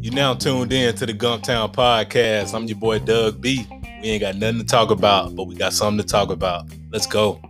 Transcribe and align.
You 0.00 0.10
now 0.10 0.34
tuned 0.34 0.72
in 0.72 0.94
to 0.96 1.06
the 1.06 1.12
Gumptown 1.12 1.74
Podcast. 1.74 2.54
I'm 2.54 2.64
your 2.64 2.78
boy 2.78 3.00
Doug 3.00 3.40
B. 3.40 3.66
We 4.02 4.08
ain't 4.08 4.20
got 4.22 4.36
nothing 4.36 4.60
to 4.60 4.64
talk 4.64 4.90
about, 4.90 5.36
but 5.36 5.44
we 5.44 5.54
got 5.54 5.72
something 5.72 6.04
to 6.04 6.10
talk 6.10 6.30
about. 6.30 6.64
Let's 6.90 7.06
go. 7.06 7.40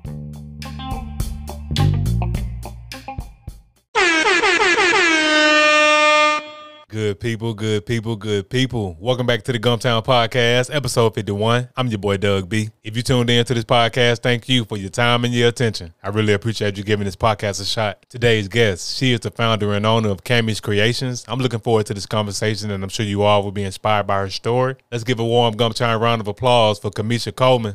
People, 7.21 7.53
good 7.53 7.85
people, 7.85 8.17
good 8.17 8.49
people. 8.49 8.97
Welcome 8.99 9.27
back 9.27 9.43
to 9.43 9.53
the 9.53 9.59
Gumtown 9.59 10.03
Podcast, 10.03 10.75
episode 10.75 11.15
51. 11.15 11.69
I'm 11.77 11.89
your 11.89 11.99
boy 11.99 12.17
Doug 12.17 12.49
B. 12.49 12.71
If 12.83 12.97
you 12.97 13.03
tuned 13.03 13.29
in 13.29 13.45
to 13.45 13.53
this 13.53 13.65
podcast, 13.65 14.21
thank 14.21 14.49
you 14.49 14.65
for 14.65 14.79
your 14.79 14.89
time 14.89 15.27
and 15.27 15.35
your 15.35 15.49
attention. 15.49 15.93
I 16.03 16.09
really 16.09 16.33
appreciate 16.33 16.79
you 16.79 16.83
giving 16.83 17.05
this 17.05 17.17
podcast 17.17 17.61
a 17.61 17.67
shot. 17.67 18.07
Today's 18.09 18.49
guest, 18.49 18.97
she 18.97 19.13
is 19.13 19.21
the 19.21 19.31
founder 19.31 19.75
and 19.75 19.85
owner 19.85 20.09
of 20.09 20.25
Kami's 20.25 20.63
Kreations. 20.63 21.27
I'm 21.29 21.41
looking 21.41 21.61
forward 21.61 21.85
to 21.87 21.95
this 21.95 22.07
conversation 22.07 22.71
and 22.71 22.83
I'm 22.83 22.89
sure 22.89 23.05
you 23.05 23.21
all 23.21 23.43
will 23.43 23.53
be 23.53 23.65
inspired 23.65 24.07
by 24.07 24.21
her 24.21 24.31
story. 24.31 24.77
Let's 24.91 25.05
give 25.05 25.21
a 25.21 25.25
warm 25.25 25.57
Gumtown 25.57 26.01
round 26.01 26.23
of 26.23 26.29
applause 26.29 26.79
for 26.79 26.91
Kamisha 26.91 27.37
Coleman. 27.37 27.75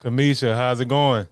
Kamisha, 0.00 0.56
how's 0.56 0.80
it 0.80 0.88
going? 0.88 1.28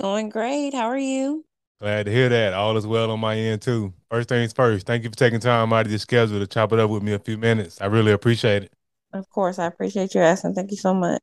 Going 0.00 0.30
great. 0.30 0.72
How 0.72 0.86
are 0.86 0.98
you? 0.98 1.44
Glad 1.78 2.06
to 2.06 2.12
hear 2.12 2.30
that. 2.30 2.54
All 2.54 2.74
is 2.78 2.86
well 2.86 3.10
on 3.10 3.20
my 3.20 3.36
end 3.36 3.60
too. 3.60 3.92
First 4.10 4.30
things 4.30 4.50
first, 4.50 4.86
thank 4.86 5.04
you 5.04 5.10
for 5.10 5.16
taking 5.16 5.40
time 5.40 5.74
out 5.74 5.84
of 5.84 5.92
your 5.92 5.98
schedule 5.98 6.38
to 6.38 6.46
chop 6.46 6.72
it 6.72 6.78
up 6.78 6.88
with 6.88 7.02
me 7.02 7.12
a 7.12 7.18
few 7.18 7.36
minutes. 7.36 7.78
I 7.82 7.86
really 7.86 8.12
appreciate 8.12 8.62
it. 8.62 8.72
Of 9.12 9.28
course, 9.28 9.58
I 9.58 9.66
appreciate 9.66 10.14
you 10.14 10.22
asking. 10.22 10.54
Thank 10.54 10.70
you 10.70 10.78
so 10.78 10.94
much. 10.94 11.20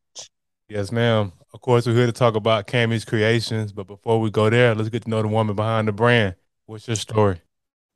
Yes, 0.70 0.91
ma'am. 0.91 1.31
Of 1.55 1.62
course, 1.62 1.88
we're 1.88 1.95
here 1.95 2.05
to 2.05 2.12
talk 2.12 2.36
about 2.36 2.67
Kami's 2.67 3.03
Kreations, 3.03 3.73
but 3.73 3.88
before 3.88 4.22
we 4.22 4.30
go 4.30 4.48
there, 4.48 4.75
let's 4.75 4.89
get 4.89 5.03
to 5.05 5.09
know 5.09 5.23
the 5.23 5.28
woman 5.28 5.55
behind 5.55 5.88
the 5.88 5.92
brand. 5.92 6.36
What's 6.67 6.88
your 6.88 6.98
story? 6.98 7.42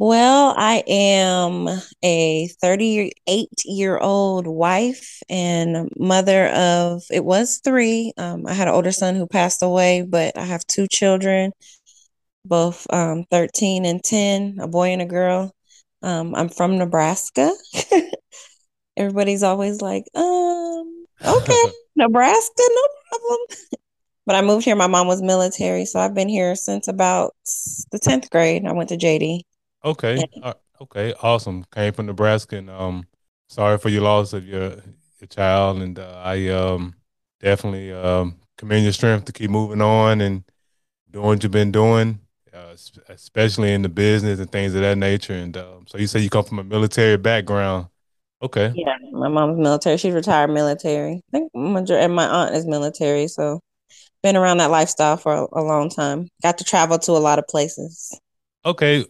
Well, 0.03 0.55
I 0.57 0.83
am 0.87 1.69
a 2.03 2.47
38 2.59 3.49
year 3.65 3.99
old 3.99 4.47
wife 4.47 5.21
and 5.29 5.91
mother 5.95 6.47
of, 6.47 7.03
it 7.11 7.23
was 7.23 7.61
three. 7.63 8.11
Um, 8.17 8.47
I 8.47 8.53
had 8.53 8.67
an 8.67 8.73
older 8.73 8.91
son 8.91 9.13
who 9.13 9.27
passed 9.27 9.61
away, 9.61 10.01
but 10.01 10.35
I 10.39 10.45
have 10.45 10.65
two 10.65 10.87
children, 10.87 11.51
both 12.43 12.91
um, 12.91 13.25
13 13.29 13.85
and 13.85 14.03
10, 14.03 14.57
a 14.59 14.67
boy 14.67 14.87
and 14.89 15.03
a 15.03 15.05
girl. 15.05 15.53
Um, 16.01 16.33
I'm 16.33 16.49
from 16.49 16.79
Nebraska. 16.79 17.51
Everybody's 18.97 19.43
always 19.43 19.81
like, 19.81 20.05
um, 20.15 21.05
okay, 21.23 21.63
Nebraska, 21.95 22.53
no 22.57 22.83
problem. 23.11 23.39
but 24.25 24.35
I 24.35 24.41
moved 24.41 24.65
here. 24.65 24.75
My 24.75 24.87
mom 24.87 25.05
was 25.05 25.21
military, 25.21 25.85
so 25.85 25.99
I've 25.99 26.15
been 26.15 26.29
here 26.29 26.55
since 26.55 26.87
about 26.87 27.35
the 27.91 27.99
10th 27.99 28.31
grade. 28.31 28.65
I 28.65 28.71
went 28.71 28.89
to 28.89 28.97
JD. 28.97 29.41
Okay. 29.83 30.23
Uh, 30.41 30.53
okay. 30.81 31.13
Awesome. 31.21 31.65
Came 31.73 31.93
from 31.93 32.07
Nebraska, 32.07 32.57
and 32.57 32.69
um, 32.69 33.07
sorry 33.49 33.77
for 33.77 33.89
your 33.89 34.03
loss 34.03 34.33
of 34.33 34.45
your 34.45 34.75
your 35.19 35.27
child, 35.29 35.81
and 35.81 35.97
uh, 35.99 36.21
I 36.23 36.47
um 36.49 36.95
definitely 37.39 37.91
um 37.91 38.37
commend 38.57 38.83
your 38.83 38.93
strength 38.93 39.25
to 39.25 39.31
keep 39.31 39.49
moving 39.49 39.81
on 39.81 40.21
and 40.21 40.43
doing 41.09 41.25
what 41.25 41.43
you've 41.43 41.51
been 41.51 41.71
doing, 41.71 42.19
uh, 42.53 42.75
especially 43.09 43.73
in 43.73 43.81
the 43.81 43.89
business 43.89 44.39
and 44.39 44.51
things 44.51 44.75
of 44.75 44.81
that 44.81 44.97
nature. 44.97 45.33
And 45.33 45.55
um, 45.57 45.85
so 45.87 45.97
you 45.97 46.07
say 46.07 46.19
you 46.19 46.29
come 46.29 46.45
from 46.45 46.59
a 46.59 46.63
military 46.63 47.17
background. 47.17 47.87
Okay. 48.41 48.71
Yeah, 48.75 48.95
my 49.11 49.27
mom's 49.27 49.59
military. 49.59 49.97
She's 49.97 50.13
retired 50.13 50.49
military. 50.49 51.21
I 51.33 51.37
think 51.37 51.51
and 51.53 52.15
my 52.15 52.27
aunt 52.27 52.55
is 52.55 52.65
military, 52.65 53.27
so 53.27 53.59
been 54.23 54.35
around 54.35 54.57
that 54.57 54.71
lifestyle 54.71 55.17
for 55.17 55.33
a, 55.33 55.59
a 55.59 55.63
long 55.63 55.89
time. 55.89 56.27
Got 56.43 56.57
to 56.59 56.63
travel 56.63 56.99
to 56.99 57.11
a 57.11 57.13
lot 57.13 57.39
of 57.39 57.47
places. 57.47 58.17
Okay, 58.65 59.05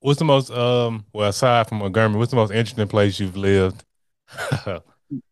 What's 0.00 0.18
the 0.18 0.24
most 0.24 0.50
um 0.50 1.04
well 1.12 1.28
aside 1.28 1.68
from 1.68 1.78
Montgomery, 1.78 2.18
what's 2.18 2.30
the 2.30 2.36
most 2.36 2.52
interesting 2.52 2.88
place 2.88 3.20
you've 3.20 3.36
lived? 3.36 3.84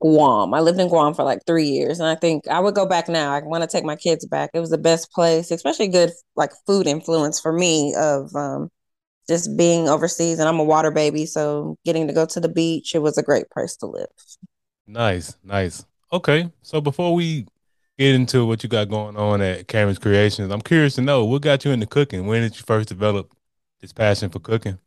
Guam. 0.00 0.54
I 0.54 0.60
lived 0.60 0.80
in 0.80 0.88
Guam 0.88 1.14
for 1.14 1.22
like 1.24 1.40
three 1.46 1.68
years, 1.68 2.00
and 2.00 2.08
I 2.08 2.14
think 2.14 2.48
I 2.48 2.60
would 2.60 2.74
go 2.74 2.86
back 2.86 3.08
now. 3.08 3.32
I 3.32 3.40
want 3.42 3.62
to 3.62 3.68
take 3.68 3.84
my 3.84 3.96
kids 3.96 4.26
back. 4.26 4.50
It 4.54 4.60
was 4.60 4.70
the 4.70 4.78
best 4.78 5.12
place, 5.12 5.50
especially 5.50 5.88
good 5.88 6.10
like 6.36 6.52
food 6.66 6.86
influence 6.86 7.40
for 7.40 7.52
me 7.52 7.94
of 7.96 8.34
um, 8.34 8.70
just 9.28 9.56
being 9.56 9.88
overseas. 9.88 10.38
And 10.38 10.48
I'm 10.48 10.58
a 10.58 10.64
water 10.64 10.90
baby, 10.90 11.26
so 11.26 11.76
getting 11.84 12.08
to 12.08 12.12
go 12.12 12.26
to 12.26 12.40
the 12.40 12.48
beach, 12.48 12.94
it 12.94 13.00
was 13.00 13.18
a 13.18 13.22
great 13.22 13.50
place 13.50 13.76
to 13.76 13.86
live. 13.86 14.08
Nice, 14.86 15.36
nice. 15.44 15.84
Okay, 16.12 16.50
so 16.62 16.80
before 16.80 17.14
we 17.14 17.46
get 17.98 18.14
into 18.14 18.46
what 18.46 18.62
you 18.62 18.68
got 18.68 18.88
going 18.88 19.16
on 19.16 19.40
at 19.42 19.68
Kami's 19.68 19.98
Kreations, 19.98 20.52
I'm 20.52 20.62
curious 20.62 20.94
to 20.96 21.02
know 21.02 21.24
what 21.24 21.42
got 21.42 21.64
you 21.64 21.70
into 21.70 21.86
cooking. 21.86 22.26
When 22.26 22.42
did 22.42 22.56
you 22.56 22.62
first 22.66 22.88
develop 22.88 23.30
this 23.80 23.92
passion 23.92 24.30
for 24.30 24.40
cooking? 24.40 24.78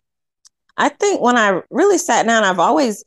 I 0.77 0.89
think 0.89 1.21
when 1.21 1.37
I 1.37 1.61
really 1.69 1.97
sat 1.97 2.25
down, 2.25 2.43
I've 2.43 2.59
always 2.59 3.03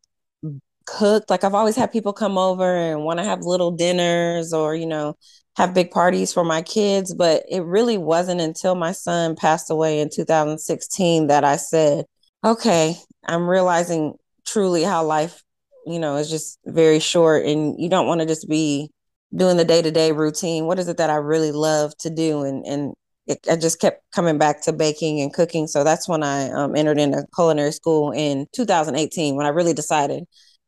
cooked. 0.86 1.30
Like 1.30 1.44
I've 1.44 1.54
always 1.54 1.76
had 1.76 1.92
people 1.92 2.12
come 2.12 2.38
over 2.38 2.76
and 2.76 3.04
want 3.04 3.18
to 3.18 3.24
have 3.24 3.40
little 3.40 3.70
dinners 3.70 4.52
or, 4.52 4.74
you 4.74 4.86
know, 4.86 5.16
have 5.56 5.74
big 5.74 5.90
parties 5.90 6.32
for 6.32 6.44
my 6.44 6.62
kids. 6.62 7.14
But 7.14 7.44
it 7.48 7.62
really 7.62 7.98
wasn't 7.98 8.40
until 8.40 8.74
my 8.74 8.92
son 8.92 9.36
passed 9.36 9.70
away 9.70 10.00
in 10.00 10.10
2016 10.10 11.28
that 11.28 11.44
I 11.44 11.56
said, 11.56 12.04
okay, 12.44 12.96
I'm 13.26 13.48
realizing 13.48 14.14
truly 14.46 14.82
how 14.82 15.04
life, 15.04 15.42
you 15.86 15.98
know, 15.98 16.16
is 16.16 16.30
just 16.30 16.58
very 16.66 17.00
short 17.00 17.46
and 17.46 17.74
you 17.78 17.88
don't 17.88 18.06
want 18.06 18.20
to 18.20 18.26
just 18.26 18.48
be 18.48 18.90
doing 19.34 19.56
the 19.56 19.64
day 19.64 19.82
to 19.82 19.90
day 19.90 20.12
routine. 20.12 20.66
What 20.66 20.78
is 20.78 20.88
it 20.88 20.98
that 20.98 21.10
I 21.10 21.16
really 21.16 21.52
love 21.52 21.96
to 21.98 22.10
do? 22.10 22.42
And, 22.42 22.64
and 22.66 22.94
I 23.28 23.56
just 23.56 23.80
kept 23.80 24.02
coming 24.12 24.36
back 24.36 24.62
to 24.62 24.72
baking 24.72 25.20
and 25.20 25.32
cooking. 25.32 25.66
So 25.66 25.82
that's 25.82 26.08
when 26.08 26.22
I 26.22 26.50
um, 26.50 26.76
entered 26.76 26.98
into 26.98 27.24
culinary 27.34 27.72
school 27.72 28.10
in 28.12 28.46
2018. 28.52 29.34
When 29.34 29.46
I 29.46 29.50
really 29.50 29.72
decided 29.72 30.24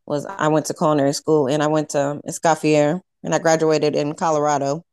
was 0.06 0.24
I 0.24 0.48
went 0.48 0.66
to 0.66 0.74
culinary 0.74 1.12
school 1.12 1.48
and 1.48 1.62
I 1.62 1.66
went 1.66 1.90
to 1.90 2.20
Escoffier 2.28 3.00
and 3.22 3.34
I 3.34 3.38
graduated 3.38 3.94
in 3.94 4.14
Colorado. 4.14 4.84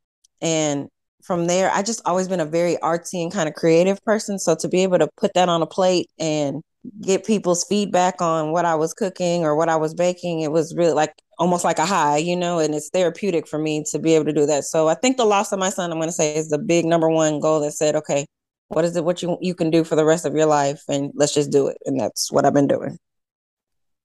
And 0.42 0.88
from 1.22 1.46
there, 1.46 1.70
I 1.70 1.82
just 1.82 2.02
always 2.04 2.28
been 2.28 2.40
a 2.40 2.44
very 2.44 2.76
artsy 2.76 3.22
and 3.22 3.32
kind 3.32 3.48
of 3.48 3.54
creative 3.54 4.02
person. 4.04 4.38
So 4.38 4.54
to 4.56 4.68
be 4.68 4.82
able 4.82 4.98
to 4.98 5.08
put 5.16 5.32
that 5.34 5.48
on 5.48 5.62
a 5.62 5.66
plate 5.66 6.10
and 6.18 6.62
get 7.00 7.24
people's 7.24 7.64
feedback 7.64 8.20
on 8.20 8.52
what 8.52 8.64
I 8.64 8.74
was 8.74 8.92
cooking 8.92 9.44
or 9.44 9.56
what 9.56 9.68
I 9.68 9.76
was 9.76 9.94
baking, 9.94 10.40
it 10.40 10.52
was 10.52 10.74
really 10.76 10.92
like 10.92 11.14
almost 11.38 11.64
like 11.64 11.78
a 11.78 11.86
high, 11.86 12.18
you 12.18 12.36
know, 12.36 12.58
and 12.58 12.74
it's 12.74 12.90
therapeutic 12.90 13.48
for 13.48 13.58
me 13.58 13.84
to 13.90 13.98
be 13.98 14.14
able 14.14 14.26
to 14.26 14.32
do 14.32 14.46
that. 14.46 14.64
So 14.64 14.88
I 14.88 14.94
think 14.94 15.16
the 15.16 15.24
loss 15.24 15.52
of 15.52 15.58
my 15.58 15.70
son, 15.70 15.90
I'm 15.90 15.98
going 15.98 16.08
to 16.08 16.12
say, 16.12 16.36
is 16.36 16.50
the 16.50 16.58
big 16.58 16.84
number 16.84 17.08
one 17.08 17.40
goal 17.40 17.60
that 17.60 17.72
said, 17.72 17.96
okay, 17.96 18.26
what 18.68 18.84
is 18.84 18.96
it 18.96 19.04
what 19.04 19.22
you 19.22 19.36
you 19.40 19.54
can 19.54 19.70
do 19.70 19.84
for 19.84 19.96
the 19.96 20.04
rest 20.04 20.24
of 20.24 20.34
your 20.34 20.46
life, 20.46 20.82
and 20.88 21.12
let's 21.14 21.34
just 21.34 21.50
do 21.50 21.68
it. 21.68 21.78
And 21.84 22.00
that's 22.00 22.32
what 22.32 22.44
I've 22.44 22.54
been 22.54 22.66
doing. 22.66 22.98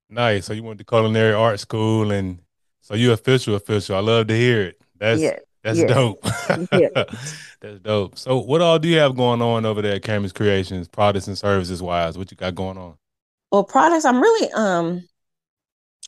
Nice. 0.10 0.46
So 0.46 0.54
you 0.54 0.64
went 0.64 0.80
to 0.80 0.86
culinary 0.86 1.34
art 1.34 1.60
school, 1.60 2.12
and 2.12 2.40
so 2.82 2.96
you 2.96 3.12
official 3.12 3.56
official. 3.56 3.96
I 3.96 4.00
love 4.00 4.28
to 4.28 4.36
hear 4.36 4.64
it. 4.64 4.82
That's 4.98 5.22
yeah. 5.22 5.40
That's 5.64 5.80
yeah. 5.80 5.88
dope. 5.88 6.20
yeah. 6.72 6.90
That's 7.62 7.80
dope. 7.82 8.18
So, 8.18 8.38
what 8.40 8.62
all 8.62 8.80
do 8.80 8.88
you 8.88 8.98
have 8.98 9.16
going 9.16 9.42
on 9.42 9.66
over 9.66 9.82
there 9.82 9.96
at 9.96 10.02
Kreations, 10.02 10.92
products 10.92 11.28
and 11.28 11.38
services 11.38 11.82
wise? 11.82 12.18
What 12.18 12.32
you 12.32 12.38
got 12.38 12.56
going 12.56 12.78
on? 12.78 12.96
Well, 13.52 13.64
products, 13.64 14.06
I'm 14.06 14.22
really 14.22 14.52
um 14.52 15.04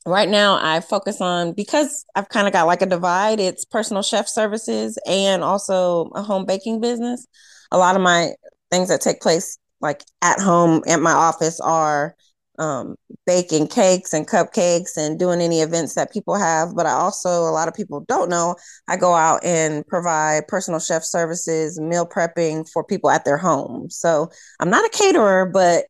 right 0.06 0.30
now 0.30 0.58
I 0.62 0.80
focus 0.80 1.22
on 1.22 1.54
because 1.54 2.06
I've 2.16 2.30
kind 2.30 2.48
of 2.48 2.54
got 2.54 2.68
like 2.68 2.82
a 2.82 2.86
divide. 2.86 3.40
It's 3.40 3.66
personal 3.66 4.04
chef 4.04 4.28
services 4.28 4.98
and 5.08 5.44
also 5.44 6.10
a 6.16 6.22
home 6.22 6.46
baking 6.46 6.82
business. 6.82 7.28
A 7.72 7.78
lot 7.78 7.96
of 7.96 8.02
my 8.02 8.32
things 8.70 8.90
that 8.90 9.02
take 9.02 9.22
place 9.22 9.58
like 9.82 10.04
at 10.22 10.40
home 10.40 10.84
at 10.88 11.02
my 11.02 11.12
office 11.12 11.60
are 11.60 12.16
um, 12.62 12.96
baking 13.26 13.68
cakes 13.68 14.14
and 14.14 14.28
cupcakes 14.28 14.96
and 14.96 15.18
doing 15.18 15.42
any 15.42 15.62
events 15.62 15.96
that 15.96 16.14
people 16.14 16.36
have. 16.36 16.76
But 16.76 16.86
I 16.86 16.92
also, 16.92 17.30
a 17.30 17.52
lot 17.52 17.68
of 17.68 17.74
people 17.74 18.06
don't 18.08 18.30
know, 18.30 18.56
I 18.88 18.98
go 18.98 19.14
out 19.14 19.44
and 19.44 19.86
provide 19.88 20.48
personal 20.48 20.80
chef 20.80 21.04
services, 21.04 21.80
meal 21.80 22.06
prepping 22.06 22.70
for 22.72 22.84
people 22.84 23.10
at 23.10 23.26
their 23.26 23.38
home. 23.38 23.90
So 23.90 24.30
I'm 24.60 24.70
not 24.70 24.86
a 24.86 24.90
caterer, 24.90 25.48
but 25.48 25.86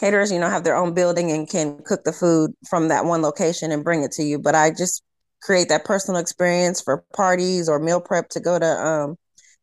caterers, 0.00 0.32
you 0.32 0.38
know, 0.38 0.48
have 0.48 0.64
their 0.64 0.76
own 0.76 0.94
building 0.94 1.30
and 1.30 1.48
can 1.48 1.78
cook 1.84 2.04
the 2.04 2.12
food 2.12 2.52
from 2.68 2.88
that 2.88 3.04
one 3.04 3.20
location 3.20 3.70
and 3.70 3.84
bring 3.84 4.02
it 4.02 4.12
to 4.12 4.22
you. 4.22 4.38
But 4.38 4.54
I 4.54 4.70
just 4.70 5.02
create 5.42 5.68
that 5.68 5.84
personal 5.84 6.20
experience 6.20 6.80
for 6.80 7.04
parties 7.14 7.68
or 7.68 7.78
meal 7.78 8.00
prep 8.00 8.30
to 8.30 8.40
go 8.40 8.58
to 8.58 8.66
um, 8.66 9.16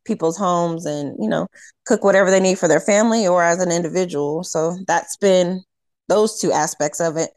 people's 0.06 0.38
homes 0.38 0.85
and, 0.85 1.15
you 1.19 1.27
know, 1.27 1.47
cook 1.88 2.03
whatever 2.03 2.30
they 2.30 2.39
need 2.39 2.59
for 2.59 2.68
their 2.68 2.80
family 2.80 3.27
or 3.27 3.44
as 3.44 3.59
an 3.59 3.71
individual. 3.71 4.44
So 4.44 4.77
that's 4.85 5.18
been 5.18 5.63
those 6.11 6.39
two 6.39 6.51
aspects 6.51 6.99
of 6.99 7.17
it. 7.17 7.31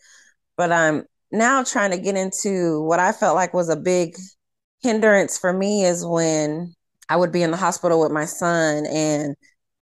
But 0.56 0.72
I'm 0.72 1.04
now 1.30 1.62
trying 1.64 1.92
to 1.92 1.98
get 1.98 2.16
into 2.16 2.82
what 2.82 3.00
I 3.00 3.12
felt 3.12 3.36
like 3.36 3.54
was 3.54 3.68
a 3.68 3.76
big 3.76 4.16
hindrance 4.82 5.38
for 5.38 5.52
me 5.52 5.84
is 5.84 6.04
when 6.04 6.74
I 7.08 7.16
would 7.16 7.32
be 7.32 7.42
in 7.42 7.50
the 7.50 7.56
hospital 7.56 8.00
with 8.00 8.12
my 8.12 8.24
son 8.24 8.86
and 8.86 9.36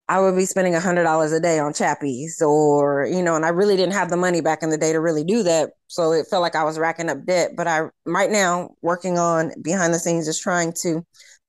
I 0.08 0.20
would 0.20 0.36
be 0.36 0.44
spending 0.44 0.74
a 0.74 0.80
hundred 0.80 1.04
dollars 1.04 1.32
a 1.32 1.40
day 1.40 1.58
on 1.58 1.72
Chappy's 1.72 2.42
or, 2.42 3.06
you 3.10 3.22
know, 3.22 3.36
and 3.36 3.46
I 3.46 3.48
really 3.48 3.76
didn't 3.76 3.94
have 3.94 4.10
the 4.10 4.16
money 4.16 4.40
back 4.40 4.62
in 4.62 4.70
the 4.70 4.76
day 4.76 4.92
to 4.92 5.00
really 5.00 5.24
do 5.24 5.42
that. 5.44 5.70
So 5.86 6.12
it 6.12 6.26
felt 6.28 6.42
like 6.42 6.56
I 6.56 6.64
was 6.64 6.78
racking 6.78 7.08
up 7.08 7.24
debt. 7.24 7.52
But 7.56 7.66
I 7.66 7.88
right 8.04 8.30
now 8.30 8.70
working 8.82 9.18
on 9.18 9.52
behind 9.62 9.94
the 9.94 9.98
scenes 9.98 10.26
just 10.26 10.42
trying 10.42 10.74
to 10.82 11.06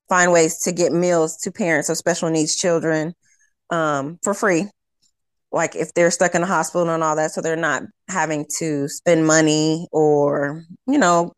find 0.08 0.32
ways 0.32 0.58
to 0.60 0.72
get 0.72 0.92
meals 0.92 1.36
to 1.38 1.52
parents 1.52 1.88
of 1.88 1.96
special 1.98 2.30
needs 2.30 2.56
children 2.56 3.14
um, 3.70 4.18
for 4.22 4.32
free. 4.34 4.70
Like 5.54 5.76
if 5.76 5.94
they're 5.94 6.10
stuck 6.10 6.34
in 6.34 6.40
the 6.40 6.46
hospital 6.46 6.88
and 6.90 7.02
all 7.02 7.16
that, 7.16 7.30
so 7.30 7.40
they're 7.40 7.56
not 7.56 7.84
having 8.08 8.44
to 8.58 8.88
spend 8.88 9.26
money 9.26 9.86
or, 9.92 10.64
you 10.86 10.98
know, 10.98 11.32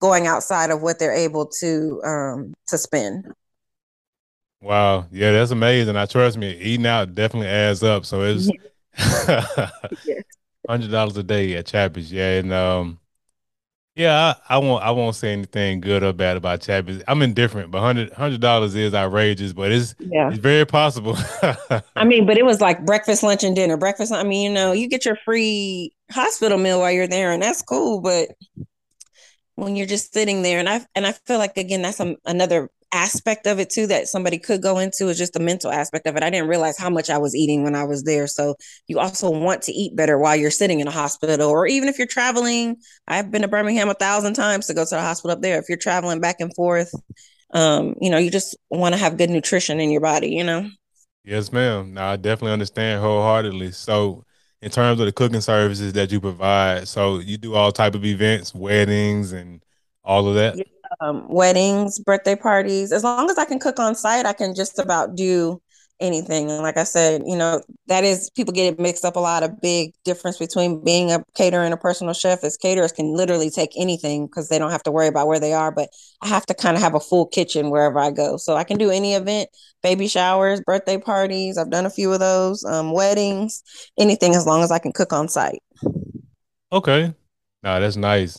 going 0.00 0.26
outside 0.26 0.70
of 0.70 0.82
what 0.82 0.98
they're 0.98 1.14
able 1.14 1.46
to 1.60 2.02
um, 2.04 2.54
to 2.68 2.76
spend. 2.76 3.26
Wow. 4.60 5.06
Yeah, 5.10 5.32
that's 5.32 5.52
amazing. 5.52 5.96
I 5.96 6.06
trust 6.06 6.36
me, 6.36 6.56
eating 6.58 6.86
out 6.86 7.14
definitely 7.14 7.48
adds 7.48 7.82
up. 7.82 8.04
So 8.04 8.22
it's 8.22 8.50
hundred 10.68 10.90
dollars 10.90 11.16
a 11.16 11.22
day 11.22 11.54
at 11.56 11.66
Chappy's. 11.66 12.12
Yeah, 12.12 12.38
and 12.38 12.52
um, 12.52 12.98
yeah, 14.00 14.34
I, 14.48 14.54
I, 14.54 14.58
won't 14.58 14.82
I 14.82 14.90
won't 14.92 15.14
say 15.14 15.32
anything 15.32 15.80
good 15.80 16.02
or 16.02 16.14
bad 16.14 16.38
about 16.38 16.62
Chappy's. 16.62 17.02
I'm 17.06 17.20
indifferent, 17.20 17.70
but 17.70 17.80
hundred 17.82 18.40
dollars 18.40 18.74
is 18.74 18.94
outrageous, 18.94 19.52
but 19.52 19.70
it's 19.70 19.94
yeah. 19.98 20.28
it's 20.28 20.38
very 20.38 20.64
possible. 20.64 21.18
I 21.96 22.04
mean, 22.04 22.24
but 22.24 22.38
it 22.38 22.46
was 22.46 22.62
like 22.62 22.86
breakfast, 22.86 23.22
lunch, 23.22 23.44
and 23.44 23.54
dinner. 23.54 23.76
Breakfast, 23.76 24.10
I 24.10 24.22
mean, 24.22 24.50
you 24.50 24.54
know, 24.54 24.72
you 24.72 24.88
get 24.88 25.04
your 25.04 25.16
free 25.16 25.92
hospital 26.10 26.56
meal 26.56 26.80
while 26.80 26.90
you're 26.90 27.06
there, 27.06 27.30
and 27.30 27.42
that's 27.42 27.60
cool, 27.60 28.00
but 28.00 28.30
when 29.56 29.76
you're 29.76 29.86
just 29.86 30.14
sitting 30.14 30.40
there 30.40 30.58
and 30.58 30.68
I 30.68 30.86
and 30.94 31.06
I 31.06 31.12
feel 31.12 31.36
like 31.36 31.58
again 31.58 31.82
that's 31.82 32.00
a, 32.00 32.16
another 32.24 32.70
aspect 32.92 33.46
of 33.46 33.58
it 33.58 33.70
too 33.70 33.86
that 33.86 34.08
somebody 34.08 34.38
could 34.38 34.62
go 34.62 34.78
into 34.78 35.08
is 35.08 35.18
just 35.18 35.32
the 35.32 35.40
mental 35.40 35.70
aspect 35.70 36.06
of 36.06 36.16
it. 36.16 36.22
I 36.22 36.30
didn't 36.30 36.48
realize 36.48 36.78
how 36.78 36.90
much 36.90 37.10
I 37.10 37.18
was 37.18 37.34
eating 37.34 37.62
when 37.62 37.74
I 37.74 37.84
was 37.84 38.02
there. 38.02 38.26
So 38.26 38.56
you 38.86 38.98
also 38.98 39.30
want 39.30 39.62
to 39.62 39.72
eat 39.72 39.94
better 39.94 40.18
while 40.18 40.36
you're 40.36 40.50
sitting 40.50 40.80
in 40.80 40.88
a 40.88 40.92
hospital, 40.92 41.48
or 41.48 41.66
even 41.66 41.88
if 41.88 41.98
you're 41.98 42.06
traveling. 42.06 42.76
I've 43.06 43.30
been 43.30 43.42
to 43.42 43.48
Birmingham 43.48 43.88
a 43.88 43.94
thousand 43.94 44.34
times 44.34 44.66
to 44.66 44.74
go 44.74 44.84
to 44.84 44.90
the 44.90 45.00
hospital 45.00 45.36
up 45.36 45.42
there. 45.42 45.58
If 45.58 45.68
you're 45.68 45.78
traveling 45.78 46.20
back 46.20 46.36
and 46.40 46.54
forth, 46.54 46.92
um, 47.52 47.94
you 48.00 48.10
know, 48.10 48.18
you 48.18 48.30
just 48.30 48.56
want 48.70 48.94
to 48.94 49.00
have 49.00 49.18
good 49.18 49.30
nutrition 49.30 49.80
in 49.80 49.90
your 49.90 50.00
body, 50.00 50.30
you 50.30 50.44
know. 50.44 50.68
Yes, 51.24 51.52
ma'am. 51.52 51.94
Now 51.94 52.12
I 52.12 52.16
definitely 52.16 52.52
understand 52.52 53.02
wholeheartedly. 53.02 53.72
So 53.72 54.24
in 54.62 54.70
terms 54.70 55.00
of 55.00 55.06
the 55.06 55.12
cooking 55.12 55.40
services 55.40 55.92
that 55.94 56.10
you 56.12 56.20
provide, 56.20 56.88
so 56.88 57.18
you 57.18 57.36
do 57.36 57.54
all 57.54 57.72
type 57.72 57.94
of 57.94 58.04
events, 58.04 58.54
weddings 58.54 59.32
and 59.32 59.62
all 60.04 60.28
of 60.28 60.34
that? 60.34 60.56
Um, 61.00 61.26
weddings, 61.28 61.98
birthday 61.98 62.36
parties. 62.36 62.92
As 62.92 63.04
long 63.04 63.30
as 63.30 63.38
I 63.38 63.46
can 63.46 63.58
cook 63.58 63.78
on 63.78 63.94
site, 63.94 64.26
I 64.26 64.34
can 64.34 64.54
just 64.54 64.78
about 64.78 65.16
do 65.16 65.62
anything. 66.00 66.50
And 66.50 66.62
like 66.62 66.76
I 66.76 66.84
said, 66.84 67.22
you 67.26 67.36
know, 67.36 67.62
that 67.86 68.04
is 68.04 68.30
people 68.30 68.52
get 68.52 68.72
it 68.72 68.80
mixed 68.80 69.04
up 69.04 69.16
a 69.16 69.20
lot. 69.20 69.42
A 69.42 69.48
big 69.48 69.94
difference 70.04 70.38
between 70.38 70.82
being 70.82 71.12
a 71.12 71.22
caterer 71.36 71.64
and 71.64 71.74
a 71.74 71.76
personal 71.76 72.14
chef 72.14 72.42
is 72.42 72.56
caterers 72.56 72.92
can 72.92 73.14
literally 73.14 73.50
take 73.50 73.70
anything 73.78 74.26
because 74.26 74.48
they 74.48 74.58
don't 74.58 74.70
have 74.70 74.82
to 74.84 74.90
worry 74.90 75.08
about 75.08 75.26
where 75.26 75.40
they 75.40 75.52
are. 75.52 75.70
But 75.70 75.90
I 76.22 76.28
have 76.28 76.46
to 76.46 76.54
kind 76.54 76.76
of 76.76 76.82
have 76.82 76.94
a 76.94 77.00
full 77.00 77.26
kitchen 77.26 77.70
wherever 77.70 77.98
I 78.00 78.10
go. 78.10 78.36
So 78.36 78.56
I 78.56 78.64
can 78.64 78.78
do 78.78 78.90
any 78.90 79.14
event, 79.14 79.50
baby 79.82 80.08
showers, 80.08 80.60
birthday 80.62 80.98
parties. 80.98 81.58
I've 81.58 81.70
done 81.70 81.86
a 81.86 81.90
few 81.90 82.12
of 82.12 82.20
those, 82.20 82.64
um, 82.64 82.92
weddings, 82.92 83.62
anything 83.98 84.34
as 84.34 84.46
long 84.46 84.62
as 84.62 84.70
I 84.70 84.78
can 84.78 84.92
cook 84.92 85.12
on 85.12 85.28
site. 85.28 85.62
Okay. 86.72 87.14
Nah, 87.62 87.78
that's 87.78 87.96
nice. 87.96 88.38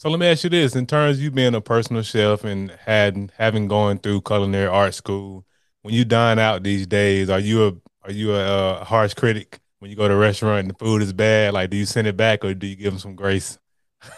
So 0.00 0.08
let 0.08 0.18
me 0.18 0.28
ask 0.28 0.44
you 0.44 0.48
this: 0.48 0.74
in 0.74 0.86
terms 0.86 1.18
of 1.18 1.22
you 1.22 1.30
being 1.30 1.54
a 1.54 1.60
personal 1.60 2.00
chef 2.00 2.42
and 2.42 2.70
had 2.86 3.32
having 3.36 3.68
gone 3.68 3.98
through 3.98 4.22
culinary 4.22 4.66
art 4.66 4.94
school, 4.94 5.44
when 5.82 5.92
you 5.92 6.06
dine 6.06 6.38
out 6.38 6.62
these 6.62 6.86
days, 6.86 7.28
are 7.28 7.38
you 7.38 7.66
a 7.66 7.72
are 8.04 8.10
you 8.10 8.34
a, 8.34 8.80
a 8.80 8.84
harsh 8.84 9.12
critic 9.12 9.60
when 9.78 9.90
you 9.90 9.98
go 9.98 10.08
to 10.08 10.14
a 10.14 10.16
restaurant 10.16 10.60
and 10.60 10.70
the 10.70 10.78
food 10.78 11.02
is 11.02 11.12
bad? 11.12 11.52
Like, 11.52 11.68
do 11.68 11.76
you 11.76 11.84
send 11.84 12.06
it 12.06 12.16
back 12.16 12.46
or 12.46 12.54
do 12.54 12.66
you 12.66 12.76
give 12.76 12.94
them 12.94 12.98
some 12.98 13.14
grace? 13.14 13.58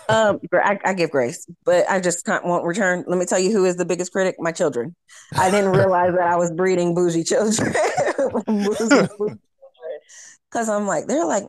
um, 0.08 0.38
I, 0.52 0.78
I, 0.84 0.94
give 0.94 1.10
grace, 1.10 1.48
but 1.64 1.90
I 1.90 1.98
just 1.98 2.24
can't 2.24 2.44
want 2.44 2.64
return. 2.64 3.02
Let 3.08 3.18
me 3.18 3.26
tell 3.26 3.40
you 3.40 3.50
who 3.50 3.64
is 3.64 3.74
the 3.74 3.84
biggest 3.84 4.12
critic: 4.12 4.36
my 4.38 4.52
children. 4.52 4.94
I 5.34 5.50
didn't 5.50 5.72
realize 5.76 6.12
that 6.12 6.28
I 6.28 6.36
was 6.36 6.52
breeding 6.52 6.94
bougie 6.94 7.24
children. 7.24 7.74
Because 10.52 10.68
I'm 10.68 10.86
like, 10.86 11.06
they're 11.08 11.24
like, 11.24 11.42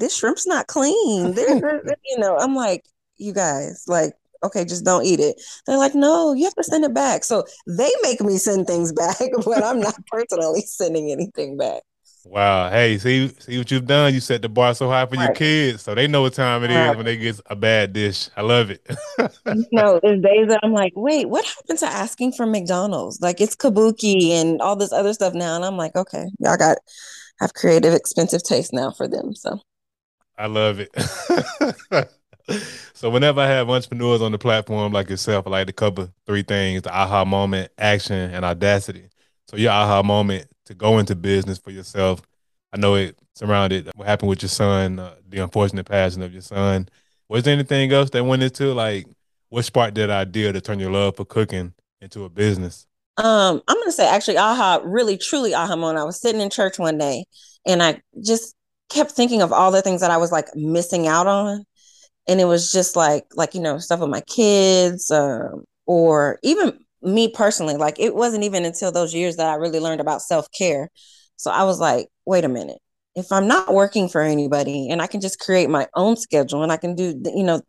this 0.00 0.16
shrimp's 0.16 0.48
not 0.48 0.66
clean. 0.66 1.34
They're, 1.34 1.82
you 2.06 2.18
know, 2.18 2.36
I'm 2.38 2.56
like, 2.56 2.82
you 3.18 3.32
guys, 3.32 3.84
like, 3.86 4.14
okay, 4.42 4.64
just 4.64 4.84
don't 4.84 5.04
eat 5.04 5.20
it. 5.20 5.40
They're 5.66 5.78
like, 5.78 5.94
no, 5.94 6.32
you 6.32 6.44
have 6.44 6.54
to 6.54 6.64
send 6.64 6.84
it 6.84 6.94
back. 6.94 7.24
So 7.24 7.44
they 7.66 7.90
make 8.02 8.20
me 8.20 8.38
send 8.38 8.66
things 8.66 8.92
back, 8.94 9.18
but 9.44 9.64
I'm 9.64 9.80
not 9.80 9.96
personally 10.06 10.62
sending 10.62 11.10
anything 11.10 11.56
back. 11.56 11.82
Wow. 12.24 12.68
Hey, 12.68 12.98
see 12.98 13.28
see 13.38 13.56
what 13.56 13.70
you've 13.70 13.86
done. 13.86 14.12
You 14.12 14.20
set 14.20 14.42
the 14.42 14.50
bar 14.50 14.74
so 14.74 14.88
high 14.88 15.06
for 15.06 15.14
right. 15.14 15.26
your 15.26 15.34
kids. 15.34 15.82
So 15.82 15.94
they 15.94 16.06
know 16.06 16.22
what 16.22 16.34
time 16.34 16.62
it 16.62 16.70
is 16.70 16.94
when 16.94 17.06
they 17.06 17.16
get 17.16 17.40
a 17.46 17.56
bad 17.56 17.94
dish. 17.94 18.28
I 18.36 18.42
love 18.42 18.70
it. 18.70 18.86
you 19.18 19.66
know, 19.72 19.98
there's 20.02 20.20
days 20.20 20.48
that 20.48 20.60
I'm 20.62 20.72
like, 20.72 20.92
wait, 20.94 21.26
what 21.26 21.46
happened 21.46 21.78
to 21.78 21.86
asking 21.86 22.32
for 22.32 22.44
McDonald's? 22.44 23.20
Like 23.22 23.40
it's 23.40 23.56
kabuki 23.56 24.30
and 24.32 24.60
all 24.60 24.76
this 24.76 24.92
other 24.92 25.14
stuff 25.14 25.32
now. 25.32 25.56
And 25.56 25.64
I'm 25.64 25.78
like, 25.78 25.96
okay, 25.96 26.26
y'all 26.38 26.58
got 26.58 26.76
have 27.40 27.54
creative, 27.54 27.94
expensive 27.94 28.42
taste 28.42 28.74
now 28.74 28.90
for 28.90 29.08
them. 29.08 29.34
So 29.34 29.60
I 30.36 30.48
love 30.48 30.80
it 30.80 30.90
so 32.94 33.10
whenever 33.10 33.40
I 33.40 33.46
have 33.46 33.68
entrepreneurs 33.68 34.22
on 34.22 34.32
the 34.32 34.38
platform 34.38 34.92
like 34.92 35.10
yourself, 35.10 35.46
I 35.46 35.50
like 35.50 35.66
to 35.66 35.72
cover 35.72 36.10
three 36.26 36.42
things: 36.42 36.82
the 36.82 36.94
aha 36.94 37.24
moment, 37.24 37.72
action, 37.78 38.30
and 38.30 38.44
audacity. 38.44 39.08
So 39.48 39.56
your 39.56 39.72
aha 39.72 40.02
moment 40.02 40.46
to 40.66 40.74
go 40.74 40.98
into 40.98 41.14
business 41.14 41.58
for 41.58 41.70
yourself. 41.70 42.22
I 42.72 42.76
know 42.76 42.94
it 42.96 43.18
surrounded 43.34 43.90
what 43.94 44.06
happened 44.06 44.28
with 44.28 44.42
your 44.42 44.50
son, 44.50 44.98
uh, 44.98 45.14
the 45.26 45.38
unfortunate 45.38 45.86
passing 45.86 46.22
of 46.22 46.32
your 46.32 46.42
son. 46.42 46.88
Was 47.28 47.44
there 47.44 47.54
anything 47.54 47.90
else 47.92 48.10
that 48.10 48.24
went 48.24 48.42
into 48.42 48.74
like 48.74 49.06
what 49.48 49.64
sparked 49.64 49.94
that 49.94 50.10
idea 50.10 50.52
to 50.52 50.60
turn 50.60 50.78
your 50.78 50.90
love 50.90 51.16
for 51.16 51.24
cooking 51.24 51.72
into 52.00 52.24
a 52.24 52.28
business? 52.28 52.86
Um, 53.16 53.62
I'm 53.66 53.76
gonna 53.80 53.92
say 53.92 54.08
actually 54.08 54.36
aha, 54.36 54.80
really 54.84 55.16
truly 55.16 55.54
aha 55.54 55.76
moment. 55.76 55.98
I 55.98 56.04
was 56.04 56.20
sitting 56.20 56.40
in 56.40 56.50
church 56.50 56.78
one 56.78 56.98
day 56.98 57.24
and 57.66 57.82
I 57.82 58.02
just 58.22 58.54
kept 58.90 59.12
thinking 59.12 59.42
of 59.42 59.52
all 59.52 59.70
the 59.70 59.82
things 59.82 60.00
that 60.00 60.10
I 60.10 60.16
was 60.18 60.32
like 60.32 60.46
missing 60.54 61.06
out 61.06 61.26
on 61.26 61.64
and 62.28 62.40
it 62.40 62.44
was 62.44 62.70
just 62.70 62.94
like 62.94 63.24
like 63.34 63.54
you 63.54 63.60
know 63.60 63.78
stuff 63.78 64.00
with 64.00 64.10
my 64.10 64.20
kids 64.20 65.10
um, 65.10 65.64
or 65.86 66.38
even 66.42 66.78
me 67.02 67.28
personally 67.28 67.76
like 67.76 67.98
it 67.98 68.14
wasn't 68.14 68.44
even 68.44 68.64
until 68.64 68.92
those 68.92 69.14
years 69.14 69.36
that 69.36 69.48
i 69.48 69.54
really 69.54 69.80
learned 69.80 70.00
about 70.00 70.22
self-care. 70.22 70.90
So 71.36 71.50
i 71.50 71.64
was 71.64 71.80
like 71.80 72.08
wait 72.26 72.44
a 72.44 72.48
minute. 72.48 72.78
If 73.14 73.32
i'm 73.32 73.48
not 73.48 73.74
working 73.74 74.08
for 74.08 74.20
anybody 74.20 74.88
and 74.90 75.00
i 75.02 75.06
can 75.06 75.20
just 75.20 75.40
create 75.40 75.70
my 75.70 75.88
own 75.94 76.16
schedule 76.16 76.62
and 76.62 76.70
i 76.70 76.76
can 76.76 76.94
do 76.94 77.20
you 77.34 77.44
know 77.44 77.62